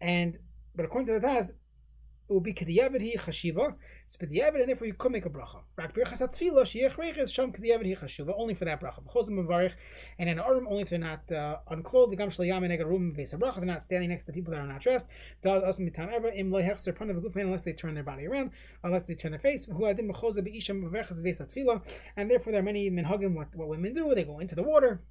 and 0.00 0.36
but 0.78 0.84
according 0.84 1.12
to 1.12 1.18
the 1.18 1.26
Taz, 1.26 1.50
it 1.50 2.32
will 2.32 2.40
be 2.40 2.54
kediyavid 2.54 3.00
hi 3.00 3.32
chashiva. 3.32 3.74
It's 4.06 4.16
kediyavid, 4.16 4.60
and 4.60 4.68
therefore 4.68 4.86
you 4.86 4.94
could 4.94 5.10
make 5.10 5.26
a 5.26 5.28
bracha. 5.28 5.62
Rak 5.76 5.92
birchas 5.92 6.22
atzvila 6.22 6.62
sheyech 6.62 7.32
sham 7.32 7.52
kediyavid 7.52 7.98
hi 7.98 8.06
chashiva, 8.06 8.32
only 8.36 8.54
for 8.54 8.64
that 8.64 8.80
bracha. 8.80 9.02
B'chozim 9.02 9.30
mavarich, 9.30 9.72
and 10.20 10.30
in 10.30 10.38
arum 10.38 10.68
only 10.68 10.82
if 10.82 10.90
they're 10.90 11.00
not 11.00 11.32
uh, 11.32 11.56
unclothed. 11.68 12.14
V'gam 12.14 12.28
shlayam 12.28 12.62
enega 12.62 12.86
room 12.86 13.12
base 13.12 13.34
bracha. 13.34 13.56
They're 13.56 13.64
not 13.64 13.82
standing 13.82 14.10
next 14.10 14.22
to 14.24 14.32
people 14.32 14.52
that 14.52 14.60
are 14.60 14.68
not 14.68 14.80
dressed. 14.80 15.06
Dal 15.42 15.62
asum 15.62 15.90
mitam 15.90 16.12
ever 16.12 16.28
im 16.28 16.52
lehechzer 16.52 16.96
pranav 16.96 17.20
gufman 17.20 17.46
unless 17.46 17.62
they 17.62 17.72
turn 17.72 17.94
their 17.94 18.04
body 18.04 18.28
around, 18.28 18.52
unless 18.84 19.02
they 19.02 19.16
turn 19.16 19.32
their 19.32 19.40
face. 19.40 19.64
Who 19.64 19.84
adin 19.86 20.08
b'chozim 20.08 20.46
beisham 20.46 20.80
mavarchas 20.80 21.20
base 21.20 21.40
atzvila, 21.40 21.84
and 22.16 22.30
therefore 22.30 22.52
there 22.52 22.60
are 22.60 22.64
many 22.64 22.88
minhagim 22.88 23.34
what 23.34 23.48
what 23.56 23.66
women 23.66 23.94
do. 23.94 24.14
They 24.14 24.22
go 24.22 24.38
into 24.38 24.54
the 24.54 24.62
water, 24.62 25.02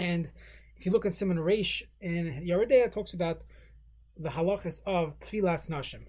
and 0.00 0.32
if 0.78 0.86
you 0.86 0.92
look 0.92 1.04
at 1.04 1.12
Simon 1.12 1.38
Reish 1.38 1.82
in 2.00 2.46
Yeridea, 2.46 2.92
talks 2.92 3.12
about 3.12 3.42
the 4.18 4.30
halachas 4.30 4.80
of 4.84 5.18
tfilas 5.20 5.70
nashim. 5.70 6.06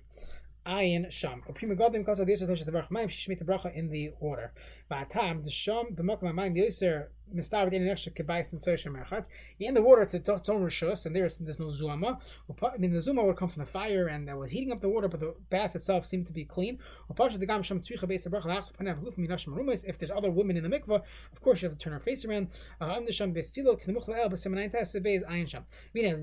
Ayin 0.66 1.12
Sham. 1.12 1.42
Prima 1.54 1.75
godim 1.75 2.06
kasa 2.06 2.25
the 2.25 2.34
Yisrael 2.34 2.66
the 2.66 2.72
Baruch 2.72 2.92
Maim 2.92 3.08
she 3.08 3.34
the 3.34 3.46
bracha 3.46 3.74
in 3.74 3.89
the 3.89 4.12
order. 4.20 4.51
Va'atam 4.92 5.44
the 5.44 5.51
Sham 5.51 5.96
b'makom 5.96 6.34
Maim 6.34 6.56
Yisrael 6.56 7.08
in 7.32 7.82
an 7.82 7.90
extra. 7.90 8.12
In 9.60 9.74
the 9.74 9.82
water 9.82 10.06
to 10.06 10.20
tzon 10.20 10.62
rishus 10.62 11.06
and 11.06 11.16
there's 11.16 11.38
there's 11.38 11.60
no 11.60 11.72
zuma. 11.72 12.20
I 12.62 12.78
mean 12.78 12.94
the 12.94 13.02
zuma 13.02 13.24
would 13.24 13.38
come 13.38 13.50
from 13.50 13.64
the 13.64 13.70
fire 13.70 14.08
and 14.08 14.28
that 14.28 14.38
was 14.38 14.52
heating 14.52 14.72
up 14.72 14.82
the 14.82 14.90
water, 14.90 15.08
but 15.08 15.20
the 15.20 15.34
bath 15.50 15.76
itself 15.76 16.06
seemed 16.06 16.28
to 16.28 16.34
be 16.34 16.46
clean. 16.46 16.80
If 17.10 17.18
there's 20.00 20.12
other 20.12 20.32
women 20.32 20.58
in 20.58 20.64
the 20.64 20.70
mikvah, 20.70 21.02
of 21.32 21.42
course 21.42 21.62
you 21.62 21.70
have 21.70 21.78
to 21.78 21.84
turn 21.84 21.94
her 21.94 22.00
face 22.00 22.26
around. 22.26 22.50
Meaning 22.80 23.04
the 23.06 23.12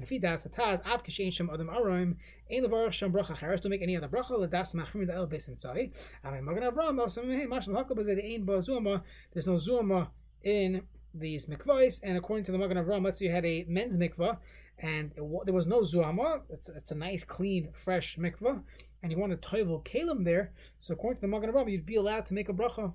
fidas 0.07 0.47
hataz 0.49 0.87
av 0.87 1.03
kishein 1.03 1.33
Sham 1.33 1.51
adam 1.53 1.69
aroim 1.69 2.17
Ein 2.51 2.63
levarach 2.63 2.93
sham 2.93 3.13
bracha 3.13 3.37
cheres. 3.37 3.61
Don't 3.61 3.71
make 3.71 3.83
any 3.83 3.97
other 3.97 4.09
bracha. 4.09 4.31
Ledas 4.31 4.73
the 4.73 5.13
el 5.13 5.27
besim 5.27 5.61
tzai. 5.61 5.93
Amen. 6.25 6.45
Magen 6.45 6.63
Avram. 6.63 7.01
Also, 7.01 7.25
hey, 7.25 7.47
mashal 7.47 7.75
hakol. 7.75 9.03
There's 9.33 9.49
no 9.49 9.57
zuma 9.57 10.11
in 10.45 10.83
these 11.19 11.47
mikvahs, 11.47 12.01
and 12.03 12.17
according 12.17 12.45
to 12.45 12.53
the 12.53 12.59
Magen 12.59 12.77
Avram, 12.77 13.05
let's 13.05 13.19
say 13.19 13.27
you 13.27 13.31
had 13.31 13.45
a 13.45 13.65
men's 13.69 13.97
mikvah, 13.97 14.39
and 14.79 15.13
it, 15.17 15.23
there 15.45 15.55
was 15.55 15.67
no 15.67 15.81
zuama. 15.81 16.43
It's, 16.51 16.69
it's 16.69 16.91
a 16.91 16.95
nice, 16.95 17.25
clean, 17.25 17.71
fresh 17.73 18.17
mikvah, 18.17 18.63
and 19.03 19.13
you 19.13 19.19
want 19.19 19.33
a 19.33 19.37
toivel 19.37 19.85
kalim 19.85 20.25
there. 20.25 20.53
So 20.79 20.95
according 20.95 21.17
to 21.17 21.21
the 21.23 21.29
Magen 21.29 21.53
Rabbi, 21.53 21.71
you'd 21.71 21.87
be 21.87 21.97
allowed 21.97 22.27
to 22.27 22.35
make 22.35 22.49
a 22.49 22.53
bracha 22.53 22.93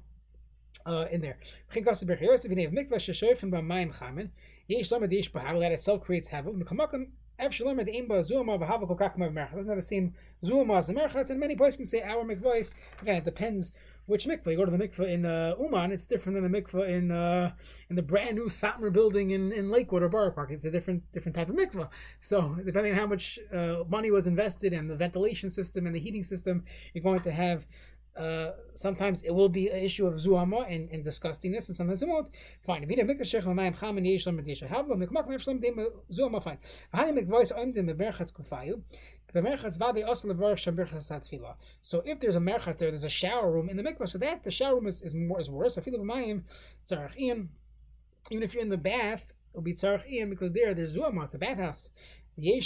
uh, 0.85 1.05
in 1.11 1.21
there. 1.21 1.37
That 1.73 1.85
itself 5.71 6.01
creates 6.01 6.29
hevel. 6.29 6.53
Doesn't 9.53 9.69
have 9.69 9.77
the 9.77 9.81
same 9.81 10.13
zuma 10.45 10.75
as 10.75 10.87
the 10.87 10.93
merchatz, 10.93 11.29
and 11.29 11.39
many 11.39 11.55
places 11.55 11.77
can 11.77 11.85
say 11.85 12.01
our 12.01 12.23
mikvahs. 12.23 12.73
Again, 13.01 13.15
it 13.15 13.23
depends 13.23 13.71
which 14.05 14.25
mikvah. 14.25 14.51
You 14.51 14.57
go 14.57 14.65
to 14.65 14.71
the 14.71 14.77
mikvah 14.77 15.07
in 15.07 15.25
uh, 15.25 15.55
Uman, 15.59 15.91
it's 15.91 16.05
different 16.05 16.35
than 16.35 16.51
the 16.51 16.61
mikvah 16.61 16.89
in 16.89 17.11
uh, 17.11 17.51
in 17.89 17.95
the 17.95 18.01
brand 18.01 18.35
new 18.35 18.45
Satmar 18.45 18.91
building 18.91 19.31
in, 19.31 19.51
in 19.51 19.69
Lakewood 19.69 20.03
or 20.03 20.09
Borough 20.09 20.31
Park. 20.31 20.51
It's 20.51 20.65
a 20.65 20.71
different 20.71 21.09
different 21.11 21.35
type 21.35 21.49
of 21.49 21.55
mikvah. 21.55 21.89
So 22.19 22.57
depending 22.65 22.93
on 22.93 22.99
how 22.99 23.07
much 23.07 23.39
uh, 23.53 23.83
money 23.89 24.11
was 24.11 24.27
invested 24.27 24.73
in 24.73 24.87
the 24.87 24.95
ventilation 24.95 25.49
system 25.49 25.85
and 25.85 25.95
the 25.95 25.99
heating 25.99 26.23
system, 26.23 26.63
you're 26.93 27.03
going 27.03 27.21
to 27.21 27.31
have 27.31 27.65
uh, 28.15 28.51
sometimes 28.73 29.23
it 29.23 29.31
will 29.31 29.49
be 29.49 29.69
an 29.69 29.77
issue 29.77 30.05
of 30.05 30.15
zuama 30.15 30.69
and, 30.69 30.89
and 30.91 31.05
disgustingness, 31.05 31.69
and 31.69 31.77
sometimes 31.77 32.03
it 32.03 32.09
won't. 32.09 32.29
Fine. 32.65 32.85
Vida 32.87 33.05
dem 39.33 39.45
berchatz 39.45 39.77
kufayu. 39.77 41.55
So 41.81 42.01
if 42.05 42.19
there's 42.19 42.35
a 42.35 42.39
merchat 42.39 42.77
there, 42.77 42.89
there's 42.91 43.03
a 43.03 43.09
shower 43.09 43.51
room 43.51 43.69
in 43.69 43.77
the 43.77 43.83
mikvah. 43.83 44.09
So 44.09 44.17
that 44.17 44.43
the 44.43 44.51
shower 44.51 44.75
room 44.75 44.87
is, 44.87 45.01
is 45.01 45.15
more 45.15 45.39
is 45.39 45.49
worse. 45.49 45.77
I 45.77 45.81
feel 45.81 45.93
mayim 45.99 46.43
tzarach 46.89 47.15
Even 47.17 47.49
if 48.29 48.53
you're 48.53 48.63
in 48.63 48.69
the 48.69 48.77
bath, 48.77 49.33
it'll 49.53 49.63
be 49.63 49.73
tzarach 49.73 50.29
because 50.29 50.53
there 50.53 50.73
there's 50.73 50.97
zuama. 50.97 51.23
It's 51.23 51.33
a 51.33 51.39
bathhouse. 51.39 51.89
The 52.37 52.61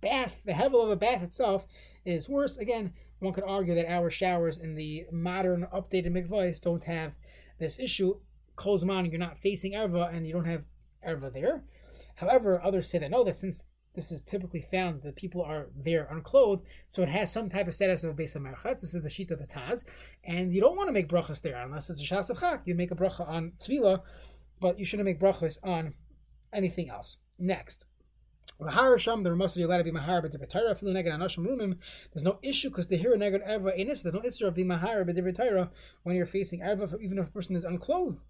bath, 0.00 0.42
the 0.44 0.52
hevel 0.52 0.82
of 0.82 0.90
a 0.90 0.96
bath 0.96 1.22
itself 1.22 1.66
is 2.04 2.28
worse. 2.28 2.56
Again, 2.56 2.94
one 3.18 3.34
could 3.34 3.44
argue 3.44 3.74
that 3.74 3.90
our 3.90 4.10
showers 4.10 4.58
in 4.58 4.74
the 4.74 5.06
modern, 5.12 5.66
updated 5.72 6.12
mikvahs 6.12 6.60
don't 6.60 6.84
have 6.84 7.12
this 7.58 7.78
issue. 7.78 8.18
Kolzman, 8.56 9.10
you're 9.10 9.18
not 9.18 9.38
facing 9.38 9.72
erva 9.72 10.14
and 10.14 10.26
you 10.26 10.32
don't 10.32 10.46
have 10.46 10.64
erva 11.06 11.32
there. 11.32 11.62
However, 12.16 12.60
others 12.62 12.88
say 12.88 12.98
that 12.98 13.10
no, 13.10 13.22
that 13.24 13.36
since 13.36 13.64
this 13.94 14.10
is 14.10 14.22
typically 14.22 14.60
found 14.60 15.02
that 15.02 15.16
people 15.16 15.42
are 15.42 15.68
there 15.76 16.08
unclothed, 16.10 16.66
so 16.88 17.02
it 17.02 17.08
has 17.08 17.32
some 17.32 17.48
type 17.48 17.68
of 17.68 17.74
status 17.74 18.04
of 18.04 18.10
a 18.10 18.14
base 18.14 18.34
of 18.34 18.42
merchatz. 18.42 18.80
This 18.80 18.94
is 18.94 19.02
the 19.02 19.08
sheet 19.08 19.30
of 19.30 19.38
the 19.38 19.46
Taz, 19.46 19.84
and 20.24 20.52
you 20.52 20.60
don't 20.60 20.76
want 20.76 20.88
to 20.88 20.92
make 20.92 21.08
brachas 21.08 21.40
there 21.40 21.62
unless 21.62 21.90
it's 21.90 22.00
a 22.00 22.04
shas 22.04 22.30
of 22.30 22.38
chak. 22.40 22.62
You 22.64 22.74
make 22.74 22.90
a 22.90 22.96
bracha 22.96 23.28
on 23.28 23.52
tzvila, 23.58 24.02
but 24.60 24.78
you 24.78 24.84
shouldn't 24.84 25.06
make 25.06 25.20
brachas 25.20 25.58
on 25.62 25.94
anything 26.52 26.90
else. 26.90 27.18
Next. 27.38 27.86
There's 28.60 28.72
no 32.22 32.38
issue 32.42 32.68
because 32.68 32.86
the 32.86 32.96
hero 32.96 33.16
Neged 33.16 33.42
Eva 33.48 33.72
Enis, 33.72 34.02
there's 34.02 34.14
no 34.14 34.22
issue 34.24 34.46
of 34.46 34.54
being 34.54 34.68
Mahar, 34.68 35.04
but 35.04 35.16
the 35.16 35.22
Betara 35.22 35.70
when 36.04 36.14
you're 36.14 36.24
facing 36.26 36.60
Eva, 36.62 36.96
even 37.00 37.18
if 37.18 37.26
a 37.26 37.30
person 37.32 37.56
is 37.56 37.64
unclothed. 37.64 38.20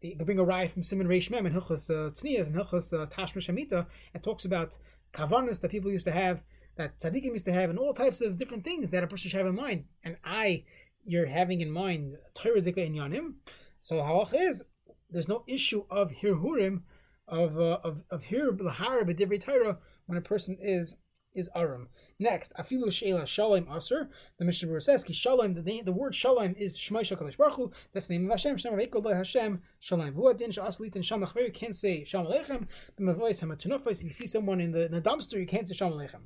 They 0.00 0.14
bring 0.14 0.38
a 0.38 0.44
rye 0.44 0.68
from 0.68 0.82
Simon 0.82 1.08
Reish 1.08 1.30
Mem 1.30 1.46
and 1.46 1.54
Hilchas 1.54 1.90
uh, 1.90 2.10
Tznias 2.10 2.48
and 2.48 2.56
Hilchas 2.56 2.92
uh, 2.92 3.06
Tashmish 3.06 3.48
Hamita 3.48 3.86
and 4.14 4.22
talks 4.22 4.44
about 4.44 4.78
kavanas 5.12 5.60
that 5.60 5.70
people 5.70 5.90
used 5.90 6.06
to 6.06 6.12
have, 6.12 6.42
that 6.76 6.98
tzaddikim 6.98 7.32
used 7.32 7.44
to 7.46 7.52
have, 7.52 7.70
and 7.70 7.78
all 7.78 7.92
types 7.92 8.20
of 8.20 8.36
different 8.36 8.64
things 8.64 8.90
that 8.90 9.04
a 9.04 9.06
person 9.06 9.30
should 9.30 9.38
have 9.38 9.46
in 9.46 9.54
mind. 9.54 9.84
And 10.04 10.16
I, 10.24 10.64
you're 11.04 11.26
having 11.26 11.60
in 11.60 11.70
mind 11.70 12.16
Torah 12.34 12.60
Dika 12.60 12.78
in 12.78 12.94
Yanim. 12.94 13.34
So 13.80 13.96
halach 13.96 14.34
is 14.34 14.62
there's 15.10 15.28
no 15.28 15.44
issue 15.46 15.84
of 15.90 16.10
hirhurim 16.10 16.82
of 17.26 17.58
uh, 17.58 17.78
of 17.84 18.02
of 18.10 18.22
here 18.22 18.52
lahara 18.52 19.04
b'divrei 19.08 19.40
Torah 19.40 19.78
when 20.06 20.18
a 20.18 20.22
person 20.22 20.56
is 20.60 20.96
is 21.38 21.48
arum. 21.54 21.88
Next, 22.18 22.52
afilu 22.58 22.92
sheila 22.92 23.26
shalom 23.26 23.68
aser. 23.74 24.10
The 24.38 24.44
Mishnah 24.44 24.80
says, 24.80 25.04
"Ki 25.04 25.12
shalom." 25.12 25.54
The 25.54 25.82
the 25.82 25.92
word 25.92 26.14
shalom 26.14 26.54
is 26.58 26.76
Shmai 26.76 27.00
Shakadosh 27.00 27.36
Baruch. 27.36 27.72
That's 27.92 28.08
the 28.08 28.18
name 28.18 28.26
of 28.26 28.32
Hashem. 28.32 28.58
Shem 28.58 28.72
Reikol 28.74 29.14
Hashem 29.14 29.62
Shalom. 29.80 30.12
Vu 30.12 30.28
adin 30.28 30.50
shaslit 30.50 30.96
and 30.96 31.06
Shalom 31.06 31.28
You 31.36 31.52
can't 31.52 31.76
say 31.76 32.04
Shalom 32.04 32.32
Aleichem. 32.32 32.66
B'mavois 32.98 33.40
hamatunofos. 33.40 33.98
If 33.98 34.04
you 34.04 34.10
see 34.10 34.26
someone 34.26 34.60
in 34.60 34.72
the, 34.72 34.86
in 34.86 34.92
the 34.92 35.00
dumpster, 35.00 35.38
you 35.38 35.46
can't 35.46 35.68
say 35.68 35.74
Shalom 35.74 35.98
Aleichem. 35.98 36.22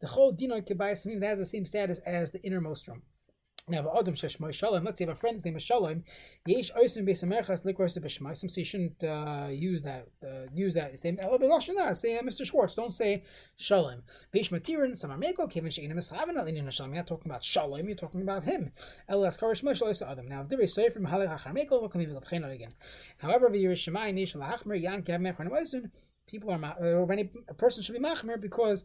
The 0.00 0.08
whole 0.08 0.32
dinah 0.32 0.62
kebayis 0.62 1.04
that 1.20 1.26
has 1.26 1.38
the 1.38 1.46
same 1.46 1.64
status 1.64 2.00
as 2.00 2.32
the 2.32 2.42
innermost 2.42 2.88
room. 2.88 3.02
Now, 3.68 3.92
Adam 3.98 4.14
Sheshmoy 4.14 4.54
Shalom, 4.54 4.84
let's 4.84 4.98
say 4.98 5.06
have 5.06 5.16
a 5.16 5.18
friend's 5.18 5.44
name 5.44 5.56
is 5.56 5.62
Shalom, 5.64 6.04
Yesh 6.46 6.70
Oisim 6.74 7.04
Besamerchas 7.04 7.64
Likros 7.64 7.98
Beshmaisim, 7.98 8.48
so 8.48 8.60
you 8.60 8.64
shouldn't 8.64 9.02
uh, 9.02 9.48
use 9.50 9.82
that, 9.82 10.06
uh, 10.24 10.46
use 10.54 10.74
that. 10.74 10.96
Say, 10.96 11.16
say 11.16 11.20
uh, 12.16 12.22
Mr. 12.22 12.46
Schwartz, 12.46 12.76
don't 12.76 12.94
say 12.94 13.24
Shalom. 13.56 14.04
Besh 14.32 14.50
Matirin, 14.50 14.92
Samarmeko, 14.92 15.50
Kevin 15.50 15.70
Shein 15.70 15.92
Mishavin, 15.92 16.36
Alinin 16.36 16.70
Shalom, 16.70 16.92
you're 16.92 16.98
not 16.98 17.08
talking 17.08 17.28
about 17.28 17.42
Shalom, 17.42 17.88
you're 17.88 17.96
talking 17.96 18.22
about 18.22 18.44
him. 18.44 18.70
Elas 19.10 19.36
Karish 19.36 19.64
Mosh 19.64 19.82
Adam. 20.00 20.28
Now, 20.28 20.42
if 20.42 20.48
there 20.48 20.60
is 20.60 20.72
Soy 20.72 20.88
from 20.88 21.04
Halach 21.04 21.36
Hacharmeko, 21.36 21.82
what 21.82 21.90
can 21.90 21.98
we 21.98 22.06
look 22.06 22.30
again? 22.30 22.72
However, 23.18 23.48
the 23.50 23.64
Yerushamayim, 23.64 24.14
Nish 24.14 24.34
Lahachmer, 24.34 24.80
Yan 24.80 25.02
Kev 25.02 25.20
Mechron 25.20 25.50
Oisun, 25.50 25.90
people 26.28 26.52
are, 26.52 26.76
or 26.80 27.04
many, 27.04 27.32
a 27.48 27.54
person 27.54 27.82
should 27.82 27.94
be 27.94 27.98
Machmer 27.98 28.40
because 28.40 28.84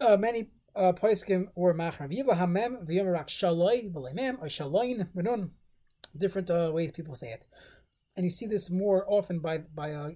uh, 0.00 0.16
many 0.16 0.48
uh, 0.76 0.92
Poiskim 0.92 1.48
were 1.54 1.74
Machar. 1.74 2.08
Viva 2.08 2.32
Hamem, 2.32 2.86
Vyomerak 2.86 3.28
Shaloi, 3.28 3.92
Vilemem, 3.92 4.40
or 4.40 4.46
Shaloin, 4.46 5.08
Benun. 5.16 5.50
Different 6.16 6.50
uh, 6.50 6.70
ways 6.72 6.92
people 6.92 7.14
say 7.14 7.30
it. 7.30 7.42
And 8.16 8.24
you 8.24 8.30
see 8.30 8.46
this 8.46 8.70
more 8.70 9.04
often 9.08 9.40
by 9.40 9.58
by 9.58 9.92
uh, 9.92 10.10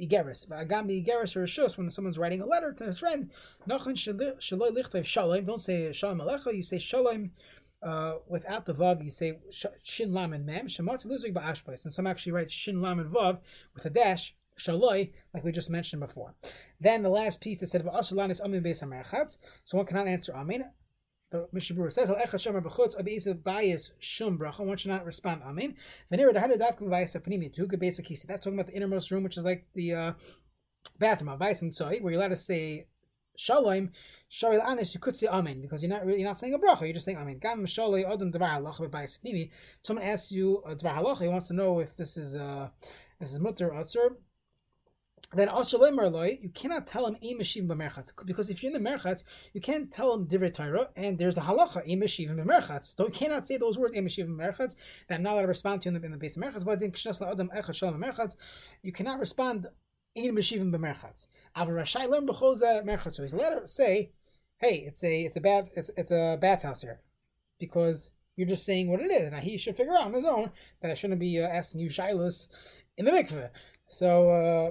Igeris. 0.00 0.48
Agami 0.48 1.04
Igeris 1.04 1.36
or 1.36 1.44
Shus, 1.44 1.78
when 1.78 1.90
someone's 1.90 2.18
writing 2.18 2.40
a 2.40 2.46
letter 2.46 2.72
to 2.72 2.84
his 2.84 2.98
friend, 2.98 3.30
Nachon 3.68 3.94
Shaloi 3.94 4.70
Lichtov 4.70 5.04
Shalom, 5.04 5.44
don't 5.44 5.60
say 5.60 5.92
Shalom 5.92 6.18
Alecha, 6.18 6.54
you 6.54 6.62
say 6.62 6.78
Shalom. 6.78 7.30
Uh, 7.82 8.14
without 8.26 8.64
the 8.64 8.72
vav, 8.72 9.04
you 9.04 9.10
say 9.10 9.38
shin 9.82 10.12
lam 10.12 10.32
and 10.32 10.46
mem. 10.46 10.66
Shematz 10.66 11.06
lizig 11.06 11.34
ba'ashbais, 11.34 11.84
and 11.84 11.92
some 11.92 12.06
actually 12.06 12.32
write 12.32 12.50
shin 12.50 12.80
lam 12.80 12.98
and 12.98 13.14
vav 13.14 13.38
with 13.74 13.84
a 13.84 13.90
dash 13.90 14.34
shaloi, 14.58 15.12
like 15.34 15.44
we 15.44 15.52
just 15.52 15.70
mentioned 15.70 16.00
before. 16.00 16.34
Then 16.80 17.02
the 17.02 17.08
last 17.08 17.40
piece 17.40 17.60
that 17.60 17.68
said 17.68 17.84
v'asulanis 17.84 18.40
amin 18.40 18.62
beis. 18.62 19.36
So 19.64 19.76
one 19.76 19.86
cannot 19.86 20.08
answer 20.08 20.34
amin. 20.34 20.64
The 21.30 21.48
Mishabur 21.54 21.92
says 21.92 22.10
al 22.10 22.16
echad 22.16 22.40
shomer 22.40 22.62
b'chutz 22.62 22.96
abeisa 22.96 23.34
bayis 23.34 23.90
shum 23.98 24.38
bracha. 24.38 24.60
One 24.64 24.76
should 24.76 24.92
not 24.92 25.04
respond 25.04 25.42
amin. 25.44 25.76
V'nira 26.12 26.32
dahadu 26.32 26.56
davkum 26.58 26.88
vayis 26.88 27.20
apnimi 27.20 27.52
tu 27.52 27.66
gebesa 27.66 28.00
kisi. 28.00 28.26
That's 28.26 28.44
talking 28.44 28.58
about 28.58 28.68
the 28.68 28.76
innermost 28.76 29.10
room, 29.10 29.24
which 29.24 29.36
is 29.36 29.44
like 29.44 29.66
the 29.74 29.94
uh, 29.94 30.12
bathroom 30.98 31.36
vayis 31.38 31.62
tzoy, 31.62 32.00
where 32.00 32.12
you're 32.12 32.20
allowed 32.20 32.28
to 32.28 32.36
say 32.36 32.86
shalom. 33.36 33.90
Sharil 34.30 34.64
anis, 34.64 34.92
you 34.92 34.98
could 34.98 35.14
say 35.14 35.28
amen 35.28 35.60
because 35.60 35.82
you're 35.82 35.90
not 35.90 36.04
really 36.04 36.20
you're 36.20 36.28
not 36.28 36.36
saying 36.36 36.54
a 36.54 36.58
bracha. 36.58 36.82
You're 36.82 36.94
just 36.94 37.04
saying 37.04 37.18
amen. 37.18 37.38
Gam 37.38 37.64
shaloi 37.64 38.04
odom 38.04 38.32
dvar 38.32 38.60
halacha 38.60 38.88
b'bayis 38.88 39.18
apnimi. 39.18 39.50
Someone 39.82 40.04
asks 40.04 40.32
you 40.32 40.62
a 40.66 40.74
dvar 40.74 40.96
halacha. 40.96 41.22
He 41.22 41.28
wants 41.28 41.48
to 41.48 41.54
know 41.54 41.80
if 41.80 41.96
this 41.96 42.16
is 42.16 42.34
uh, 42.34 42.68
this 43.20 43.32
is 43.32 43.40
mutter 43.40 43.72
or 43.72 43.80
asur 43.80 44.16
then 45.34 45.48
also 45.48 45.82
you 45.84 46.50
cannot 46.54 46.86
tell 46.86 47.06
him 47.06 47.16
imashivim 47.22 47.66
b'merchatz 47.66 48.12
because 48.24 48.48
if 48.48 48.62
you're 48.62 48.72
in 48.72 48.82
the 48.82 48.90
merchatz, 48.90 49.24
you 49.54 49.60
can't 49.60 49.90
tell 49.90 50.14
him 50.14 50.26
divrei 50.26 50.52
Torah, 50.54 50.88
and 50.96 51.18
there's 51.18 51.36
a 51.36 51.40
halacha 51.40 51.86
imashivim 51.88 52.36
b'merchatz. 52.36 52.96
So 52.96 53.06
you 53.06 53.12
cannot 53.12 53.46
say 53.46 53.56
those 53.56 53.76
words 53.76 53.96
imashivim 53.96 54.36
b'merchatz 54.36 54.76
that 55.08 55.16
I'm 55.16 55.22
not 55.22 55.32
allowed 55.32 55.42
to 55.42 55.48
respond 55.48 55.82
to 55.82 55.88
in 55.88 55.94
the, 55.94 56.04
in 56.04 56.12
the 56.12 56.16
base 56.16 56.36
of 56.36 56.44
merchatz. 56.44 56.64
But 56.64 56.80
in 56.80 56.92
kishnas 56.92 57.18
la'adam 57.20 57.48
echad 57.56 57.74
shalom 57.74 58.00
merchatz, 58.00 58.36
you 58.82 58.92
cannot 58.92 59.18
respond 59.18 59.66
imashivim 60.16 60.70
b'merchatz. 60.72 61.26
Avar 61.56 61.74
rashai 61.74 62.08
learn 62.08 62.26
b'choza 62.26 62.84
merchatz. 62.84 63.14
So 63.14 63.22
he's 63.22 63.34
allowed 63.34 63.60
to 63.60 63.66
say, 63.66 64.12
hey, 64.58 64.84
it's 64.86 65.02
a 65.02 65.22
it's 65.22 65.36
a 65.36 65.40
bath 65.40 65.70
it's 65.74 65.90
it's 65.96 66.12
a 66.12 66.38
bathhouse 66.40 66.82
here, 66.82 67.00
because 67.58 68.10
you're 68.36 68.46
just 68.46 68.64
saying 68.64 68.88
what 68.88 69.00
it 69.00 69.10
is. 69.10 69.32
Now 69.32 69.40
he 69.40 69.58
should 69.58 69.76
figure 69.76 69.92
out 69.92 70.02
on 70.02 70.14
his 70.14 70.24
own 70.24 70.52
that 70.82 70.90
I 70.92 70.94
shouldn't 70.94 71.18
be 71.18 71.42
uh, 71.42 71.48
asking 71.48 71.80
you 71.80 71.90
shilas 71.90 72.46
in 72.96 73.06
the 73.06 73.10
mikveh. 73.10 73.50
So. 73.88 74.30
Uh, 74.30 74.70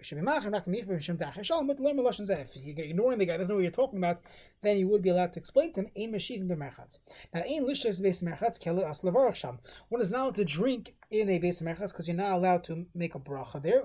ignoring 0.00 0.24
the 3.18 3.26
guy, 3.26 3.36
doesn't 3.36 3.48
know 3.48 3.56
what 3.56 3.62
you're 3.62 3.70
talking 3.70 3.98
about, 3.98 4.20
then 4.62 4.76
you 4.76 4.88
would 4.88 5.02
be 5.02 5.10
allowed 5.10 5.32
to 5.32 5.40
explain 5.40 5.72
to 5.72 5.82
him. 5.82 5.90
Now. 7.34 7.42
One 9.88 10.00
is 10.00 10.10
not 10.10 10.20
allowed 10.20 10.34
to 10.36 10.44
drink 10.44 10.94
in 11.10 11.28
a 11.28 11.40
beis 11.40 11.62
merchatz 11.62 11.90
because 11.90 12.06
you're 12.06 12.16
not 12.16 12.32
allowed 12.32 12.64
to 12.64 12.86
make 12.94 13.14
a 13.14 13.18
bracha 13.18 13.62
there. 13.62 13.82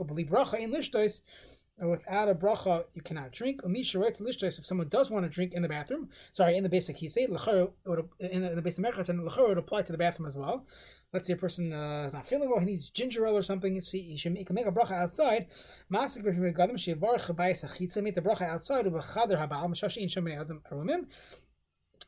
Without 1.79 2.29
a 2.29 2.36
bracha, 2.36 2.86
you 2.93 3.01
cannot 3.01 3.32
drink. 3.32 3.62
If 3.65 4.65
someone 4.65 4.89
does 4.89 5.10
want 5.10 5.25
to 5.25 5.29
drink 5.29 5.53
in 5.53 5.63
the 5.63 5.67
bathroom, 5.67 6.10
sorry, 6.32 6.55
in 6.55 6.63
the 6.63 6.70
basic 6.70 6.98
he 6.98 7.08
said 7.08 7.29
in 7.29 7.36
the 7.36 8.62
basic 8.63 8.86
merchatz, 8.86 9.10
and 9.10 9.22
lechor 9.22 9.48
would 9.48 9.58
apply 9.58 9.82
to 9.82 9.91
the 9.91 9.98
bathroom 9.98 10.27
as 10.27 10.36
well. 10.36 10.67
Let's 11.13 11.27
say 11.27 11.34
a 11.34 11.38
person 11.38 11.72
uh, 11.72 12.05
is 12.08 12.13
not 12.15 12.25
feeling 12.25 12.50
well, 12.50 12.60
he 12.60 12.65
needs 12.65 12.89
ginger 12.89 13.27
ale 13.27 13.38
or 13.38 13.43
something, 13.43 13.79
so 13.82 13.91
he, 13.91 14.17
should 14.17 14.34
make, 14.34 14.51
make 14.51 14.65
a 14.65 14.72
bracha 14.72 14.93
outside. 14.93 15.46
Masik 15.91 16.24
b'shemigadim 16.24 16.74
shevarch 16.74 17.27
habayis 17.27 17.63
achitza, 17.63 18.01
make 18.01 18.15
the 18.15 18.22
bracha 18.22 18.41
outside, 18.50 18.86
u'b'chader 18.86 19.38
habal, 19.38 19.70
m'shashi 19.70 19.98
in 19.98 20.10
shemini 20.10 20.41
adam 20.41 20.62
arumim. 20.72 21.05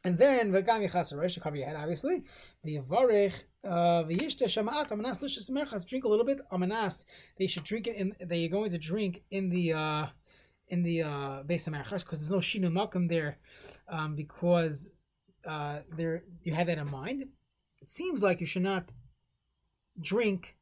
And 0.03 0.17
then 0.17 0.51
v'gam 0.51 0.89
yichas 0.89 1.15
rosh, 1.15 1.37
cover 1.37 1.55
your 1.55 1.67
head, 1.67 1.75
obviously. 1.75 2.23
V'yavarech 2.65 3.43
uh, 3.63 4.03
v'yishte 4.05 4.45
shamaat 4.45 4.89
amanas 4.89 5.19
lishas 5.19 5.51
merchas. 5.51 5.85
Drink 5.85 6.05
a 6.05 6.07
little 6.07 6.25
bit. 6.25 6.39
Amanas. 6.51 7.05
They 7.37 7.45
should 7.45 7.63
drink 7.63 7.85
it 7.85 7.97
in. 7.97 8.15
They 8.19 8.45
are 8.45 8.49
going 8.49 8.71
to 8.71 8.79
drink 8.79 9.23
in 9.29 9.49
the 9.49 9.73
uh, 9.73 10.05
in 10.69 10.81
the 10.81 11.03
uh, 11.03 11.43
base 11.43 11.67
of 11.67 11.73
merchas 11.73 11.99
because 11.99 12.27
there's 12.27 12.31
no 12.31 12.37
shinu 12.39 12.71
makom 12.71 13.07
there, 13.07 13.37
um, 13.87 14.15
because 14.15 14.91
uh, 15.47 15.79
there 15.95 16.23
you 16.41 16.55
have 16.55 16.65
that 16.67 16.79
in 16.79 16.89
mind 16.89 17.25
it 17.85 17.89
seems 17.89 18.23
like 18.23 18.39
you 18.39 18.47
should 18.47 18.63
not 18.63 18.91
drink 20.01 20.55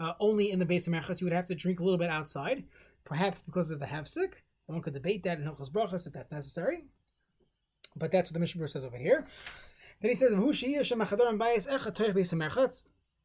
uh, 0.00 0.14
only 0.18 0.50
in 0.50 0.58
the 0.58 0.64
base 0.64 0.86
of 0.86 0.94
merchas. 0.94 1.20
You 1.20 1.26
would 1.26 1.34
have 1.34 1.44
to 1.48 1.54
drink 1.54 1.80
a 1.80 1.84
little 1.84 1.98
bit 1.98 2.08
outside, 2.08 2.64
perhaps 3.04 3.42
because 3.42 3.70
of 3.70 3.78
the 3.78 3.84
hefsek. 3.84 4.32
One 4.64 4.80
could 4.80 4.94
debate 4.94 5.22
that 5.24 5.38
in 5.38 5.44
Hilchos 5.44 5.70
Brachas 5.70 6.06
if 6.06 6.14
that's 6.14 6.32
necessary. 6.32 6.86
But 7.94 8.10
that's 8.10 8.30
what 8.30 8.32
the 8.32 8.40
Mishnah 8.40 8.68
says 8.68 8.86
over 8.86 8.96
here. 8.96 9.26
Then 10.00 10.08
he 10.08 10.14
says, 10.14 10.32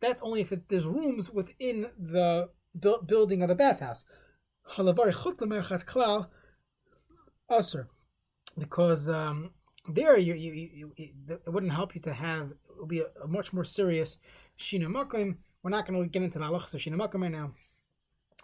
That's 0.01 0.21
only 0.21 0.41
if 0.41 0.51
it, 0.51 0.67
there's 0.67 0.85
rooms 0.85 1.31
within 1.31 1.87
the 1.97 2.49
bu- 2.75 3.03
building 3.05 3.43
of 3.43 3.47
the 3.47 3.55
bathhouse. 3.55 4.03
Because 8.57 9.07
um, 9.07 9.51
there 9.87 10.17
you, 10.17 10.33
you, 10.33 10.51
you, 10.53 10.91
it 10.97 11.47
wouldn't 11.47 11.71
help 11.71 11.95
you 11.95 12.01
to 12.01 12.13
have 12.13 12.51
will 12.81 12.87
be 12.87 12.99
a, 12.99 13.07
a 13.23 13.27
much 13.27 13.53
more 13.53 13.63
serious 13.63 14.17
shina 14.59 14.87
makim. 14.87 15.37
We're 15.63 15.69
not 15.69 15.87
going 15.87 16.01
to 16.01 16.09
get 16.09 16.23
into 16.23 16.39
the 16.39 16.45
halachas 16.45 16.73
of 16.73 16.81
shina 16.81 16.97
makim 16.97 17.21
right 17.21 17.31
now, 17.31 17.53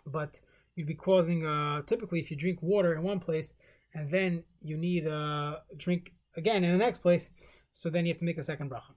but 0.06 0.40
you'd 0.76 0.88
be 0.88 0.96
causing. 0.96 1.46
Uh, 1.46 1.82
typically, 1.82 2.20
if 2.22 2.32
you 2.32 2.38
drink 2.38 2.60
water 2.62 2.94
in 2.96 3.02
one 3.04 3.20
place 3.20 3.54
and 3.94 4.10
then 4.12 4.44
you 4.62 4.78
need 4.78 5.08
a 5.08 5.62
drink 5.76 6.14
again 6.36 6.64
in 6.64 6.72
the 6.72 6.78
next 6.78 7.00
place, 7.00 7.32
so 7.74 7.90
then 7.90 8.06
you 8.06 8.14
have 8.14 8.20
to 8.20 8.26
make 8.26 8.38
a 8.38 8.44
second 8.44 8.72
bracha. 8.72 8.94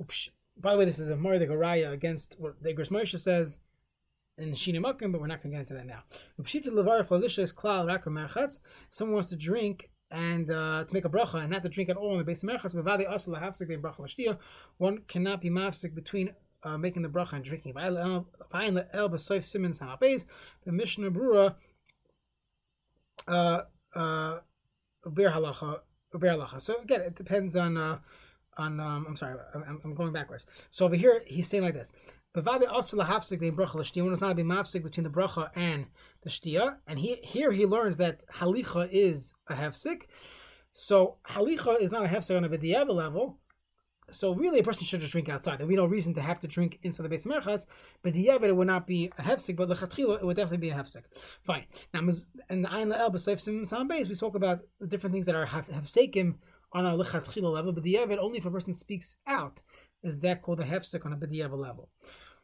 Oops. 0.00 0.30
By 0.60 0.72
the 0.72 0.78
way, 0.78 0.84
this 0.84 0.98
is 0.98 1.08
a 1.08 1.16
Mardik 1.16 1.48
Araya 1.48 1.92
against 1.92 2.36
what 2.38 2.62
the 2.62 2.74
Moshe 2.74 3.18
says 3.18 3.58
in 4.36 4.52
Shina 4.52 4.82
Makim, 4.82 5.10
but 5.10 5.20
we're 5.20 5.26
not 5.26 5.42
going 5.42 5.52
to 5.52 5.56
get 5.56 5.60
into 5.60 5.74
that 5.74 5.86
now. 5.86 6.02
Someone 8.90 9.14
wants 9.14 9.28
to 9.30 9.36
drink 9.36 9.90
and 10.12 10.50
uh, 10.50 10.84
to 10.86 10.94
make 10.94 11.04
a 11.04 11.08
bracha 11.08 11.42
and 11.42 11.50
not 11.50 11.62
to 11.62 11.68
drink 11.68 11.88
at 11.88 11.96
all 11.96 12.12
in 12.12 12.18
the 12.18 12.24
base 12.24 12.42
of 12.42 12.50
merchas, 12.50 12.74
bevadi 12.74 13.08
asla 13.08 13.42
hafsik 13.42 13.68
be 13.68 13.76
bracha. 13.76 14.38
One 14.76 14.98
cannot 15.08 15.40
be 15.40 15.50
mafsik 15.50 15.94
between 15.94 16.34
uh, 16.62 16.76
making 16.76 17.02
the 17.02 17.08
bracha 17.08 17.32
and 17.32 17.44
drinking. 17.44 17.72
The 17.74 18.26
Mishnah 20.66 21.10
Brura 21.10 21.54
uh, 23.26 23.62
uh, 23.94 24.38
halacha. 25.06 25.80
So 26.60 26.76
again, 26.82 27.00
it 27.00 27.14
depends 27.16 27.56
on. 27.56 27.76
Uh, 27.76 27.98
on 28.58 28.80
um, 28.80 29.06
I'm 29.08 29.16
sorry, 29.16 29.36
I'm, 29.54 29.80
I'm 29.84 29.94
going 29.94 30.12
backwards. 30.12 30.46
So 30.70 30.84
over 30.84 30.96
here, 30.96 31.22
he's 31.26 31.48
saying 31.48 31.62
like 31.62 31.74
this: 31.74 31.92
Bavadi 32.34 32.66
also 32.66 32.96
lahafsik 32.96 33.40
the 33.40 33.50
bracha 33.50 33.74
l'shtia. 33.74 34.02
One 34.02 34.12
is 34.12 34.20
not 34.20 34.36
be 34.36 34.42
between 34.42 35.04
the 35.04 35.10
bracha 35.10 35.50
and 35.54 35.86
the 36.22 36.30
shtia. 36.30 36.76
And 36.86 36.98
he 36.98 37.16
here 37.22 37.52
he 37.52 37.66
learns 37.66 37.98
that 37.98 38.22
halicha 38.28 38.88
is 38.90 39.34
a 39.48 39.54
hefsik. 39.54 40.04
So 40.70 41.16
halicha 41.28 41.80
is 41.80 41.92
not 41.92 42.06
a 42.06 42.08
hefsik 42.08 42.36
on 42.36 42.44
a 42.44 42.48
b'diavad 42.48 42.94
level. 42.94 43.38
So 44.10 44.34
really, 44.34 44.60
a 44.60 44.62
person 44.62 44.84
should 44.84 45.00
just 45.00 45.12
drink 45.12 45.28
outside. 45.28 45.58
There 45.58 45.66
would 45.66 45.72
be 45.72 45.76
no 45.76 45.86
reason 45.86 46.12
to 46.14 46.22
have 46.22 46.38
to 46.40 46.48
drink 46.48 46.78
inside 46.82 47.04
the 47.04 47.08
base 47.08 47.24
of 47.24 47.32
merchatz. 47.32 47.66
But 48.02 48.12
the 48.14 48.28
it 48.28 48.56
would 48.56 48.66
not 48.66 48.86
be 48.86 49.10
a 49.18 49.22
hefsik, 49.22 49.56
but 49.56 49.68
the 49.68 50.12
it 50.20 50.24
would 50.24 50.36
definitely 50.36 50.58
be 50.58 50.70
a 50.70 50.74
hefsik. 50.74 51.02
Fine. 51.44 51.64
Now, 51.92 52.00
and 52.48 52.64
the 52.64 52.68
ayin 52.68 52.94
la'el 52.94 53.12
b'seif 53.12 53.40
sim 53.40 53.64
sam 53.64 53.88
base, 53.88 54.08
we 54.08 54.14
spoke 54.14 54.34
about 54.34 54.60
the 54.80 54.86
different 54.86 55.12
things 55.12 55.26
that 55.26 55.34
are 55.34 55.46
hefsekim 55.46 56.36
on 56.72 56.86
a 56.86 56.96
lechatchila 56.96 57.52
level, 57.52 57.72
but 57.72 57.82
the 57.82 57.98
only 57.98 58.38
if 58.38 58.46
a 58.46 58.50
person 58.50 58.74
speaks 58.74 59.16
out 59.26 59.60
is 60.02 60.18
that 60.20 60.42
called 60.42 60.60
a 60.60 60.64
hefsek 60.64 61.04
on 61.06 61.12
a 61.12 61.16
b'diavad 61.16 61.58
level. 61.58 61.88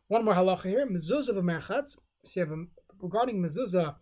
One 0.09 0.25
more 0.25 0.35
halacha 0.35 0.64
here. 0.64 0.87
Mezuzah 0.87 1.31
b'merchatz. 1.31 1.97
So 2.25 2.41
you 2.41 2.47
have 2.47 2.53
a, 2.53 2.64
regarding 3.01 3.43
mezuzah. 3.43 3.97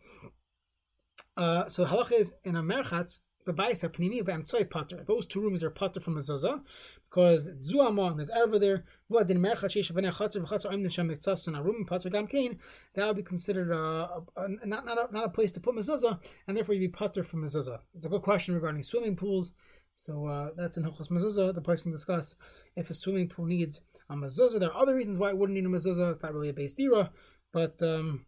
Uh, 1.36 1.66
so 1.68 1.84
halacha 1.84 2.12
is 2.12 2.34
in 2.44 2.56
a 2.56 2.62
merchatz. 2.62 3.20
B'bayis 3.46 3.88
pnimi 3.90 4.22
b'amtsoy 4.22 4.68
pater. 4.68 5.04
Those 5.06 5.26
two 5.26 5.40
rooms 5.40 5.62
are 5.62 5.70
pater 5.70 6.00
from 6.00 6.16
mezuzah 6.16 6.62
because 7.08 7.50
zuama 7.60 8.14
there's 8.16 8.30
ever 8.30 8.58
there. 8.58 8.84
V'adin 9.10 9.38
merchatz 9.38 9.76
sheish 9.76 9.92
v'nei 9.92 10.12
chatzer 10.12 10.44
v'chatzer 10.44 10.72
oim 10.72 10.84
nishem 10.84 11.10
mitzas 11.10 11.48
in 11.48 11.54
a 11.54 11.62
room 11.62 11.86
pater 11.88 12.10
gam 12.10 12.26
kain. 12.26 12.58
That 12.94 13.06
would 13.06 13.16
be 13.16 13.22
considered 13.22 13.70
a, 13.70 14.22
a, 14.36 14.66
not 14.66 14.84
not 14.84 14.98
a, 14.98 15.12
not 15.12 15.24
a 15.24 15.28
place 15.30 15.52
to 15.52 15.60
put 15.60 15.76
mezuzah, 15.76 16.20
and 16.46 16.56
therefore 16.56 16.74
you'd 16.74 16.92
be 16.92 16.96
pater 16.96 17.24
from 17.24 17.42
mezuzah. 17.42 17.78
It's 17.94 18.04
a 18.04 18.08
good 18.08 18.22
question 18.22 18.54
regarding 18.54 18.82
swimming 18.82 19.16
pools. 19.16 19.52
So 19.96 20.26
uh, 20.26 20.50
that's 20.56 20.76
in 20.76 20.84
Hilchos 20.84 21.08
Mezuzah. 21.08 21.54
The 21.54 21.60
place 21.62 21.82
can 21.82 21.90
discuss 21.90 22.34
if 22.76 22.90
a 22.90 22.94
swimming 22.94 23.28
pool 23.28 23.46
needs 23.46 23.80
a 24.10 24.14
mezuzah. 24.14 24.60
There 24.60 24.70
are 24.70 24.80
other 24.80 24.94
reasons 24.94 25.18
why 25.18 25.30
it 25.30 25.38
wouldn't 25.38 25.56
need 25.56 25.64
a 25.64 25.68
mezuzah. 25.68 26.12
It's 26.12 26.22
not 26.22 26.34
really 26.34 26.50
a 26.50 26.52
base 26.52 26.74
dira, 26.74 27.10
but 27.50 27.82
um, 27.82 28.26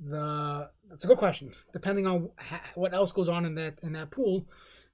the 0.00 0.70
that's 0.88 1.04
a 1.04 1.08
good 1.08 1.18
question. 1.18 1.52
Depending 1.72 2.06
on 2.06 2.30
ha- 2.38 2.62
what 2.76 2.94
else 2.94 3.10
goes 3.10 3.28
on 3.28 3.44
in 3.44 3.56
that 3.56 3.80
in 3.82 3.92
that 3.94 4.12
pool, 4.12 4.46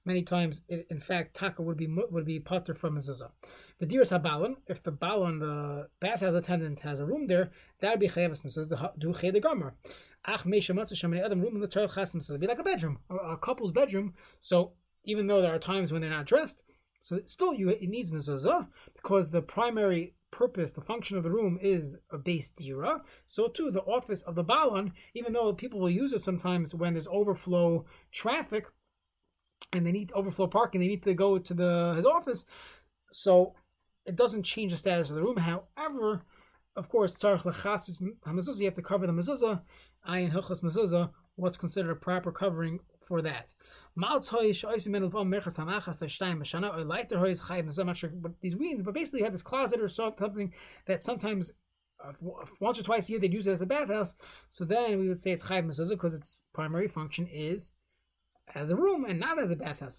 many 0.03 0.23
times, 0.23 0.61
it, 0.67 0.87
in 0.89 0.99
fact, 0.99 1.35
taka 1.35 1.61
would 1.61 1.77
be 1.77 1.87
would 2.09 2.25
be 2.25 2.39
potter 2.39 2.73
from 2.73 2.97
mezuzah. 2.97 3.29
The 3.77 3.85
diras 3.85 4.11
habalon, 4.11 4.55
if 4.67 4.81
the 4.81 4.91
balon, 4.91 5.39
the 5.39 5.89
bath 6.01 6.21
bathhouse 6.21 6.33
attendant, 6.33 6.79
has 6.79 7.01
a 7.01 7.05
room 7.05 7.27
there, 7.27 7.51
that 7.81 7.91
would 7.91 7.99
be 7.99 8.07
chayav 8.07 8.35
mezuzah 8.43 8.97
do 8.97 9.13
chay 9.13 9.29
the 9.29 9.39
gomer. 9.39 9.75
Ach 10.25 10.45
room 10.45 10.53
in 10.53 11.59
the 11.59 11.67
Torah 11.67 11.87
chasim 11.87 12.17
It'd 12.17 12.39
be 12.39 12.47
like 12.47 12.59
a 12.59 12.63
bedroom, 12.63 12.97
a 13.09 13.37
couple's 13.37 13.73
bedroom. 13.73 14.13
So 14.39 14.71
even 15.03 15.27
though 15.27 15.41
there 15.41 15.53
are 15.53 15.59
times 15.59 15.91
when 15.91 16.01
they're 16.01 16.09
not 16.09 16.25
dressed, 16.25 16.63
so 16.99 17.19
still, 17.25 17.53
you 17.53 17.69
it 17.69 17.89
needs 17.89 18.11
mezuzah 18.11 18.67
because 18.95 19.29
the 19.29 19.41
primary 19.41 20.15
purpose, 20.31 20.71
the 20.71 20.81
function 20.81 21.17
of 21.17 21.23
the 21.23 21.31
room 21.31 21.59
is 21.61 21.97
a 22.09 22.17
base 22.17 22.49
dira. 22.49 23.01
So 23.25 23.49
too, 23.49 23.71
the 23.71 23.81
office 23.81 24.21
of 24.21 24.35
the 24.35 24.43
balon, 24.43 24.93
even 25.13 25.33
though 25.33 25.53
people 25.53 25.81
will 25.81 25.89
use 25.89 26.13
it 26.13 26.21
sometimes 26.21 26.73
when 26.73 26.93
there's 26.93 27.07
overflow 27.07 27.85
traffic 28.13 28.67
and 29.73 29.85
they 29.85 29.91
need 29.91 30.13
overflow 30.13 30.47
parking, 30.47 30.79
they 30.79 30.87
need 30.87 31.03
to 31.03 31.13
go 31.13 31.37
to 31.37 31.53
the 31.53 31.93
his 31.97 32.05
office. 32.05 32.45
So 33.11 33.53
it 34.05 34.15
doesn't 34.15 34.43
change 34.43 34.71
the 34.71 34.77
status 34.77 35.09
of 35.09 35.17
the 35.17 35.23
room. 35.23 35.37
However, 35.37 36.23
of 36.75 36.87
course, 36.89 37.15
tzarich 37.15 37.43
lechasis 37.43 37.97
hamezuzah, 38.25 38.59
you 38.59 38.65
have 38.65 38.73
to 38.75 38.81
cover 38.81 39.07
the 39.07 39.13
mezuzah. 39.13 39.61
Ayin 40.09 40.31
hilchas 40.31 40.61
mezuzah, 40.61 41.11
what's 41.35 41.57
considered 41.57 41.91
a 41.91 41.95
proper 41.95 42.31
covering 42.31 42.79
for 43.05 43.21
that. 43.21 43.49
I'm 43.95 44.01
not 44.01 44.25
sure 44.25 44.41
what 48.21 48.41
these 48.41 48.55
means, 48.55 48.81
but 48.81 48.93
basically 48.93 49.19
you 49.19 49.23
have 49.25 49.33
this 49.33 49.41
closet 49.43 49.79
or 49.79 49.87
something 49.87 50.53
that 50.87 51.03
sometimes 51.03 51.51
uh, 52.03 52.11
once 52.59 52.79
or 52.79 52.83
twice 52.83 53.07
a 53.07 53.11
year 53.11 53.19
they'd 53.19 53.33
use 53.33 53.47
it 53.47 53.51
as 53.51 53.61
a 53.61 53.65
bathhouse. 53.65 54.15
So 54.49 54.65
then 54.65 54.99
we 54.99 55.07
would 55.07 55.19
say 55.19 55.31
it's 55.31 55.43
chayv 55.43 55.65
mezuzah 55.65 55.91
because 55.91 56.15
its 56.15 56.39
primary 56.53 56.87
function 56.87 57.27
is 57.27 57.71
as 58.55 58.71
a 58.71 58.75
room 58.75 59.05
and 59.05 59.19
not 59.19 59.39
as 59.39 59.51
a 59.51 59.55
bathhouse. 59.55 59.97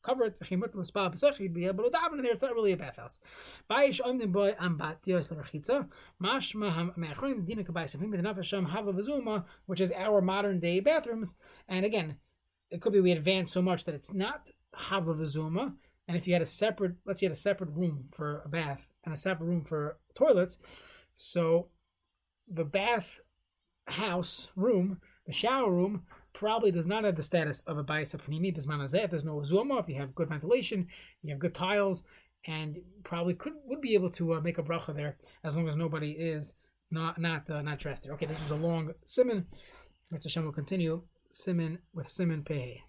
Cover 0.00 0.26
it, 0.26 0.38
be 0.40 1.64
able 1.66 1.84
to 1.84 1.90
daven 1.90 2.12
in 2.12 2.22
there. 2.22 2.30
It's 2.32 2.42
not 2.42 2.54
really 2.54 2.72
a 2.72 2.76
bathhouse. 2.76 3.18
Which 9.66 9.80
is 9.80 9.92
our 9.92 10.20
modern 10.20 10.60
day 10.60 10.80
bathrooms. 10.80 11.34
And 11.68 11.84
again, 11.84 12.16
it 12.70 12.80
could 12.80 12.92
be 12.92 13.00
we 13.00 13.12
advanced 13.12 13.52
so 13.52 13.62
much 13.62 13.84
that 13.84 13.94
it's 13.94 14.12
not 14.12 14.50
Hava 14.74 15.14
Vizuma. 15.14 15.74
And 16.06 16.16
if 16.16 16.26
you 16.26 16.32
had 16.32 16.42
a 16.42 16.46
separate, 16.46 16.94
let's 17.04 17.20
say 17.20 17.26
you 17.26 17.28
had 17.28 17.36
a 17.36 17.40
separate 17.40 17.70
room 17.70 18.08
for 18.12 18.42
a 18.44 18.48
bath 18.48 18.86
and 19.04 19.12
a 19.12 19.16
separate 19.16 19.46
room 19.46 19.64
for 19.64 19.98
toilets, 20.14 20.58
so 21.14 21.68
the 22.46 22.64
bath 22.64 23.20
house 23.86 24.48
room, 24.56 25.00
the 25.26 25.32
shower 25.32 25.70
room, 25.70 26.02
probably 26.32 26.70
does 26.70 26.86
not 26.86 27.04
have 27.04 27.16
the 27.16 27.22
status 27.22 27.62
of 27.66 27.78
a 27.78 27.84
Baisa 27.84 28.16
Panimi 28.16 28.56
Bismanazet. 28.56 29.10
There's 29.10 29.24
no 29.24 29.42
Zuma. 29.42 29.78
If 29.78 29.88
you 29.88 29.96
have 29.96 30.14
good 30.14 30.28
ventilation, 30.28 30.86
you 31.22 31.30
have 31.30 31.40
good 31.40 31.54
tiles, 31.54 32.02
and 32.46 32.78
probably 33.02 33.34
could 33.34 33.54
would 33.64 33.80
be 33.80 33.94
able 33.94 34.08
to 34.10 34.34
uh, 34.34 34.40
make 34.40 34.58
a 34.58 34.62
bracha 34.62 34.94
there 34.94 35.16
as 35.44 35.56
long 35.56 35.68
as 35.68 35.76
nobody 35.76 36.12
is 36.12 36.54
not 36.90 37.20
not 37.20 37.50
uh, 37.50 37.62
not 37.62 37.78
dressed 37.78 38.04
there. 38.04 38.14
Okay, 38.14 38.26
this 38.26 38.40
was 38.40 38.52
a 38.52 38.56
long 38.56 38.92
simon. 39.04 39.46
Mr. 40.12 40.24
Hashem 40.24 40.44
will 40.44 40.52
continue 40.52 41.02
Simon 41.30 41.78
with 41.92 42.10
Simon 42.10 42.42
Pehe. 42.42 42.87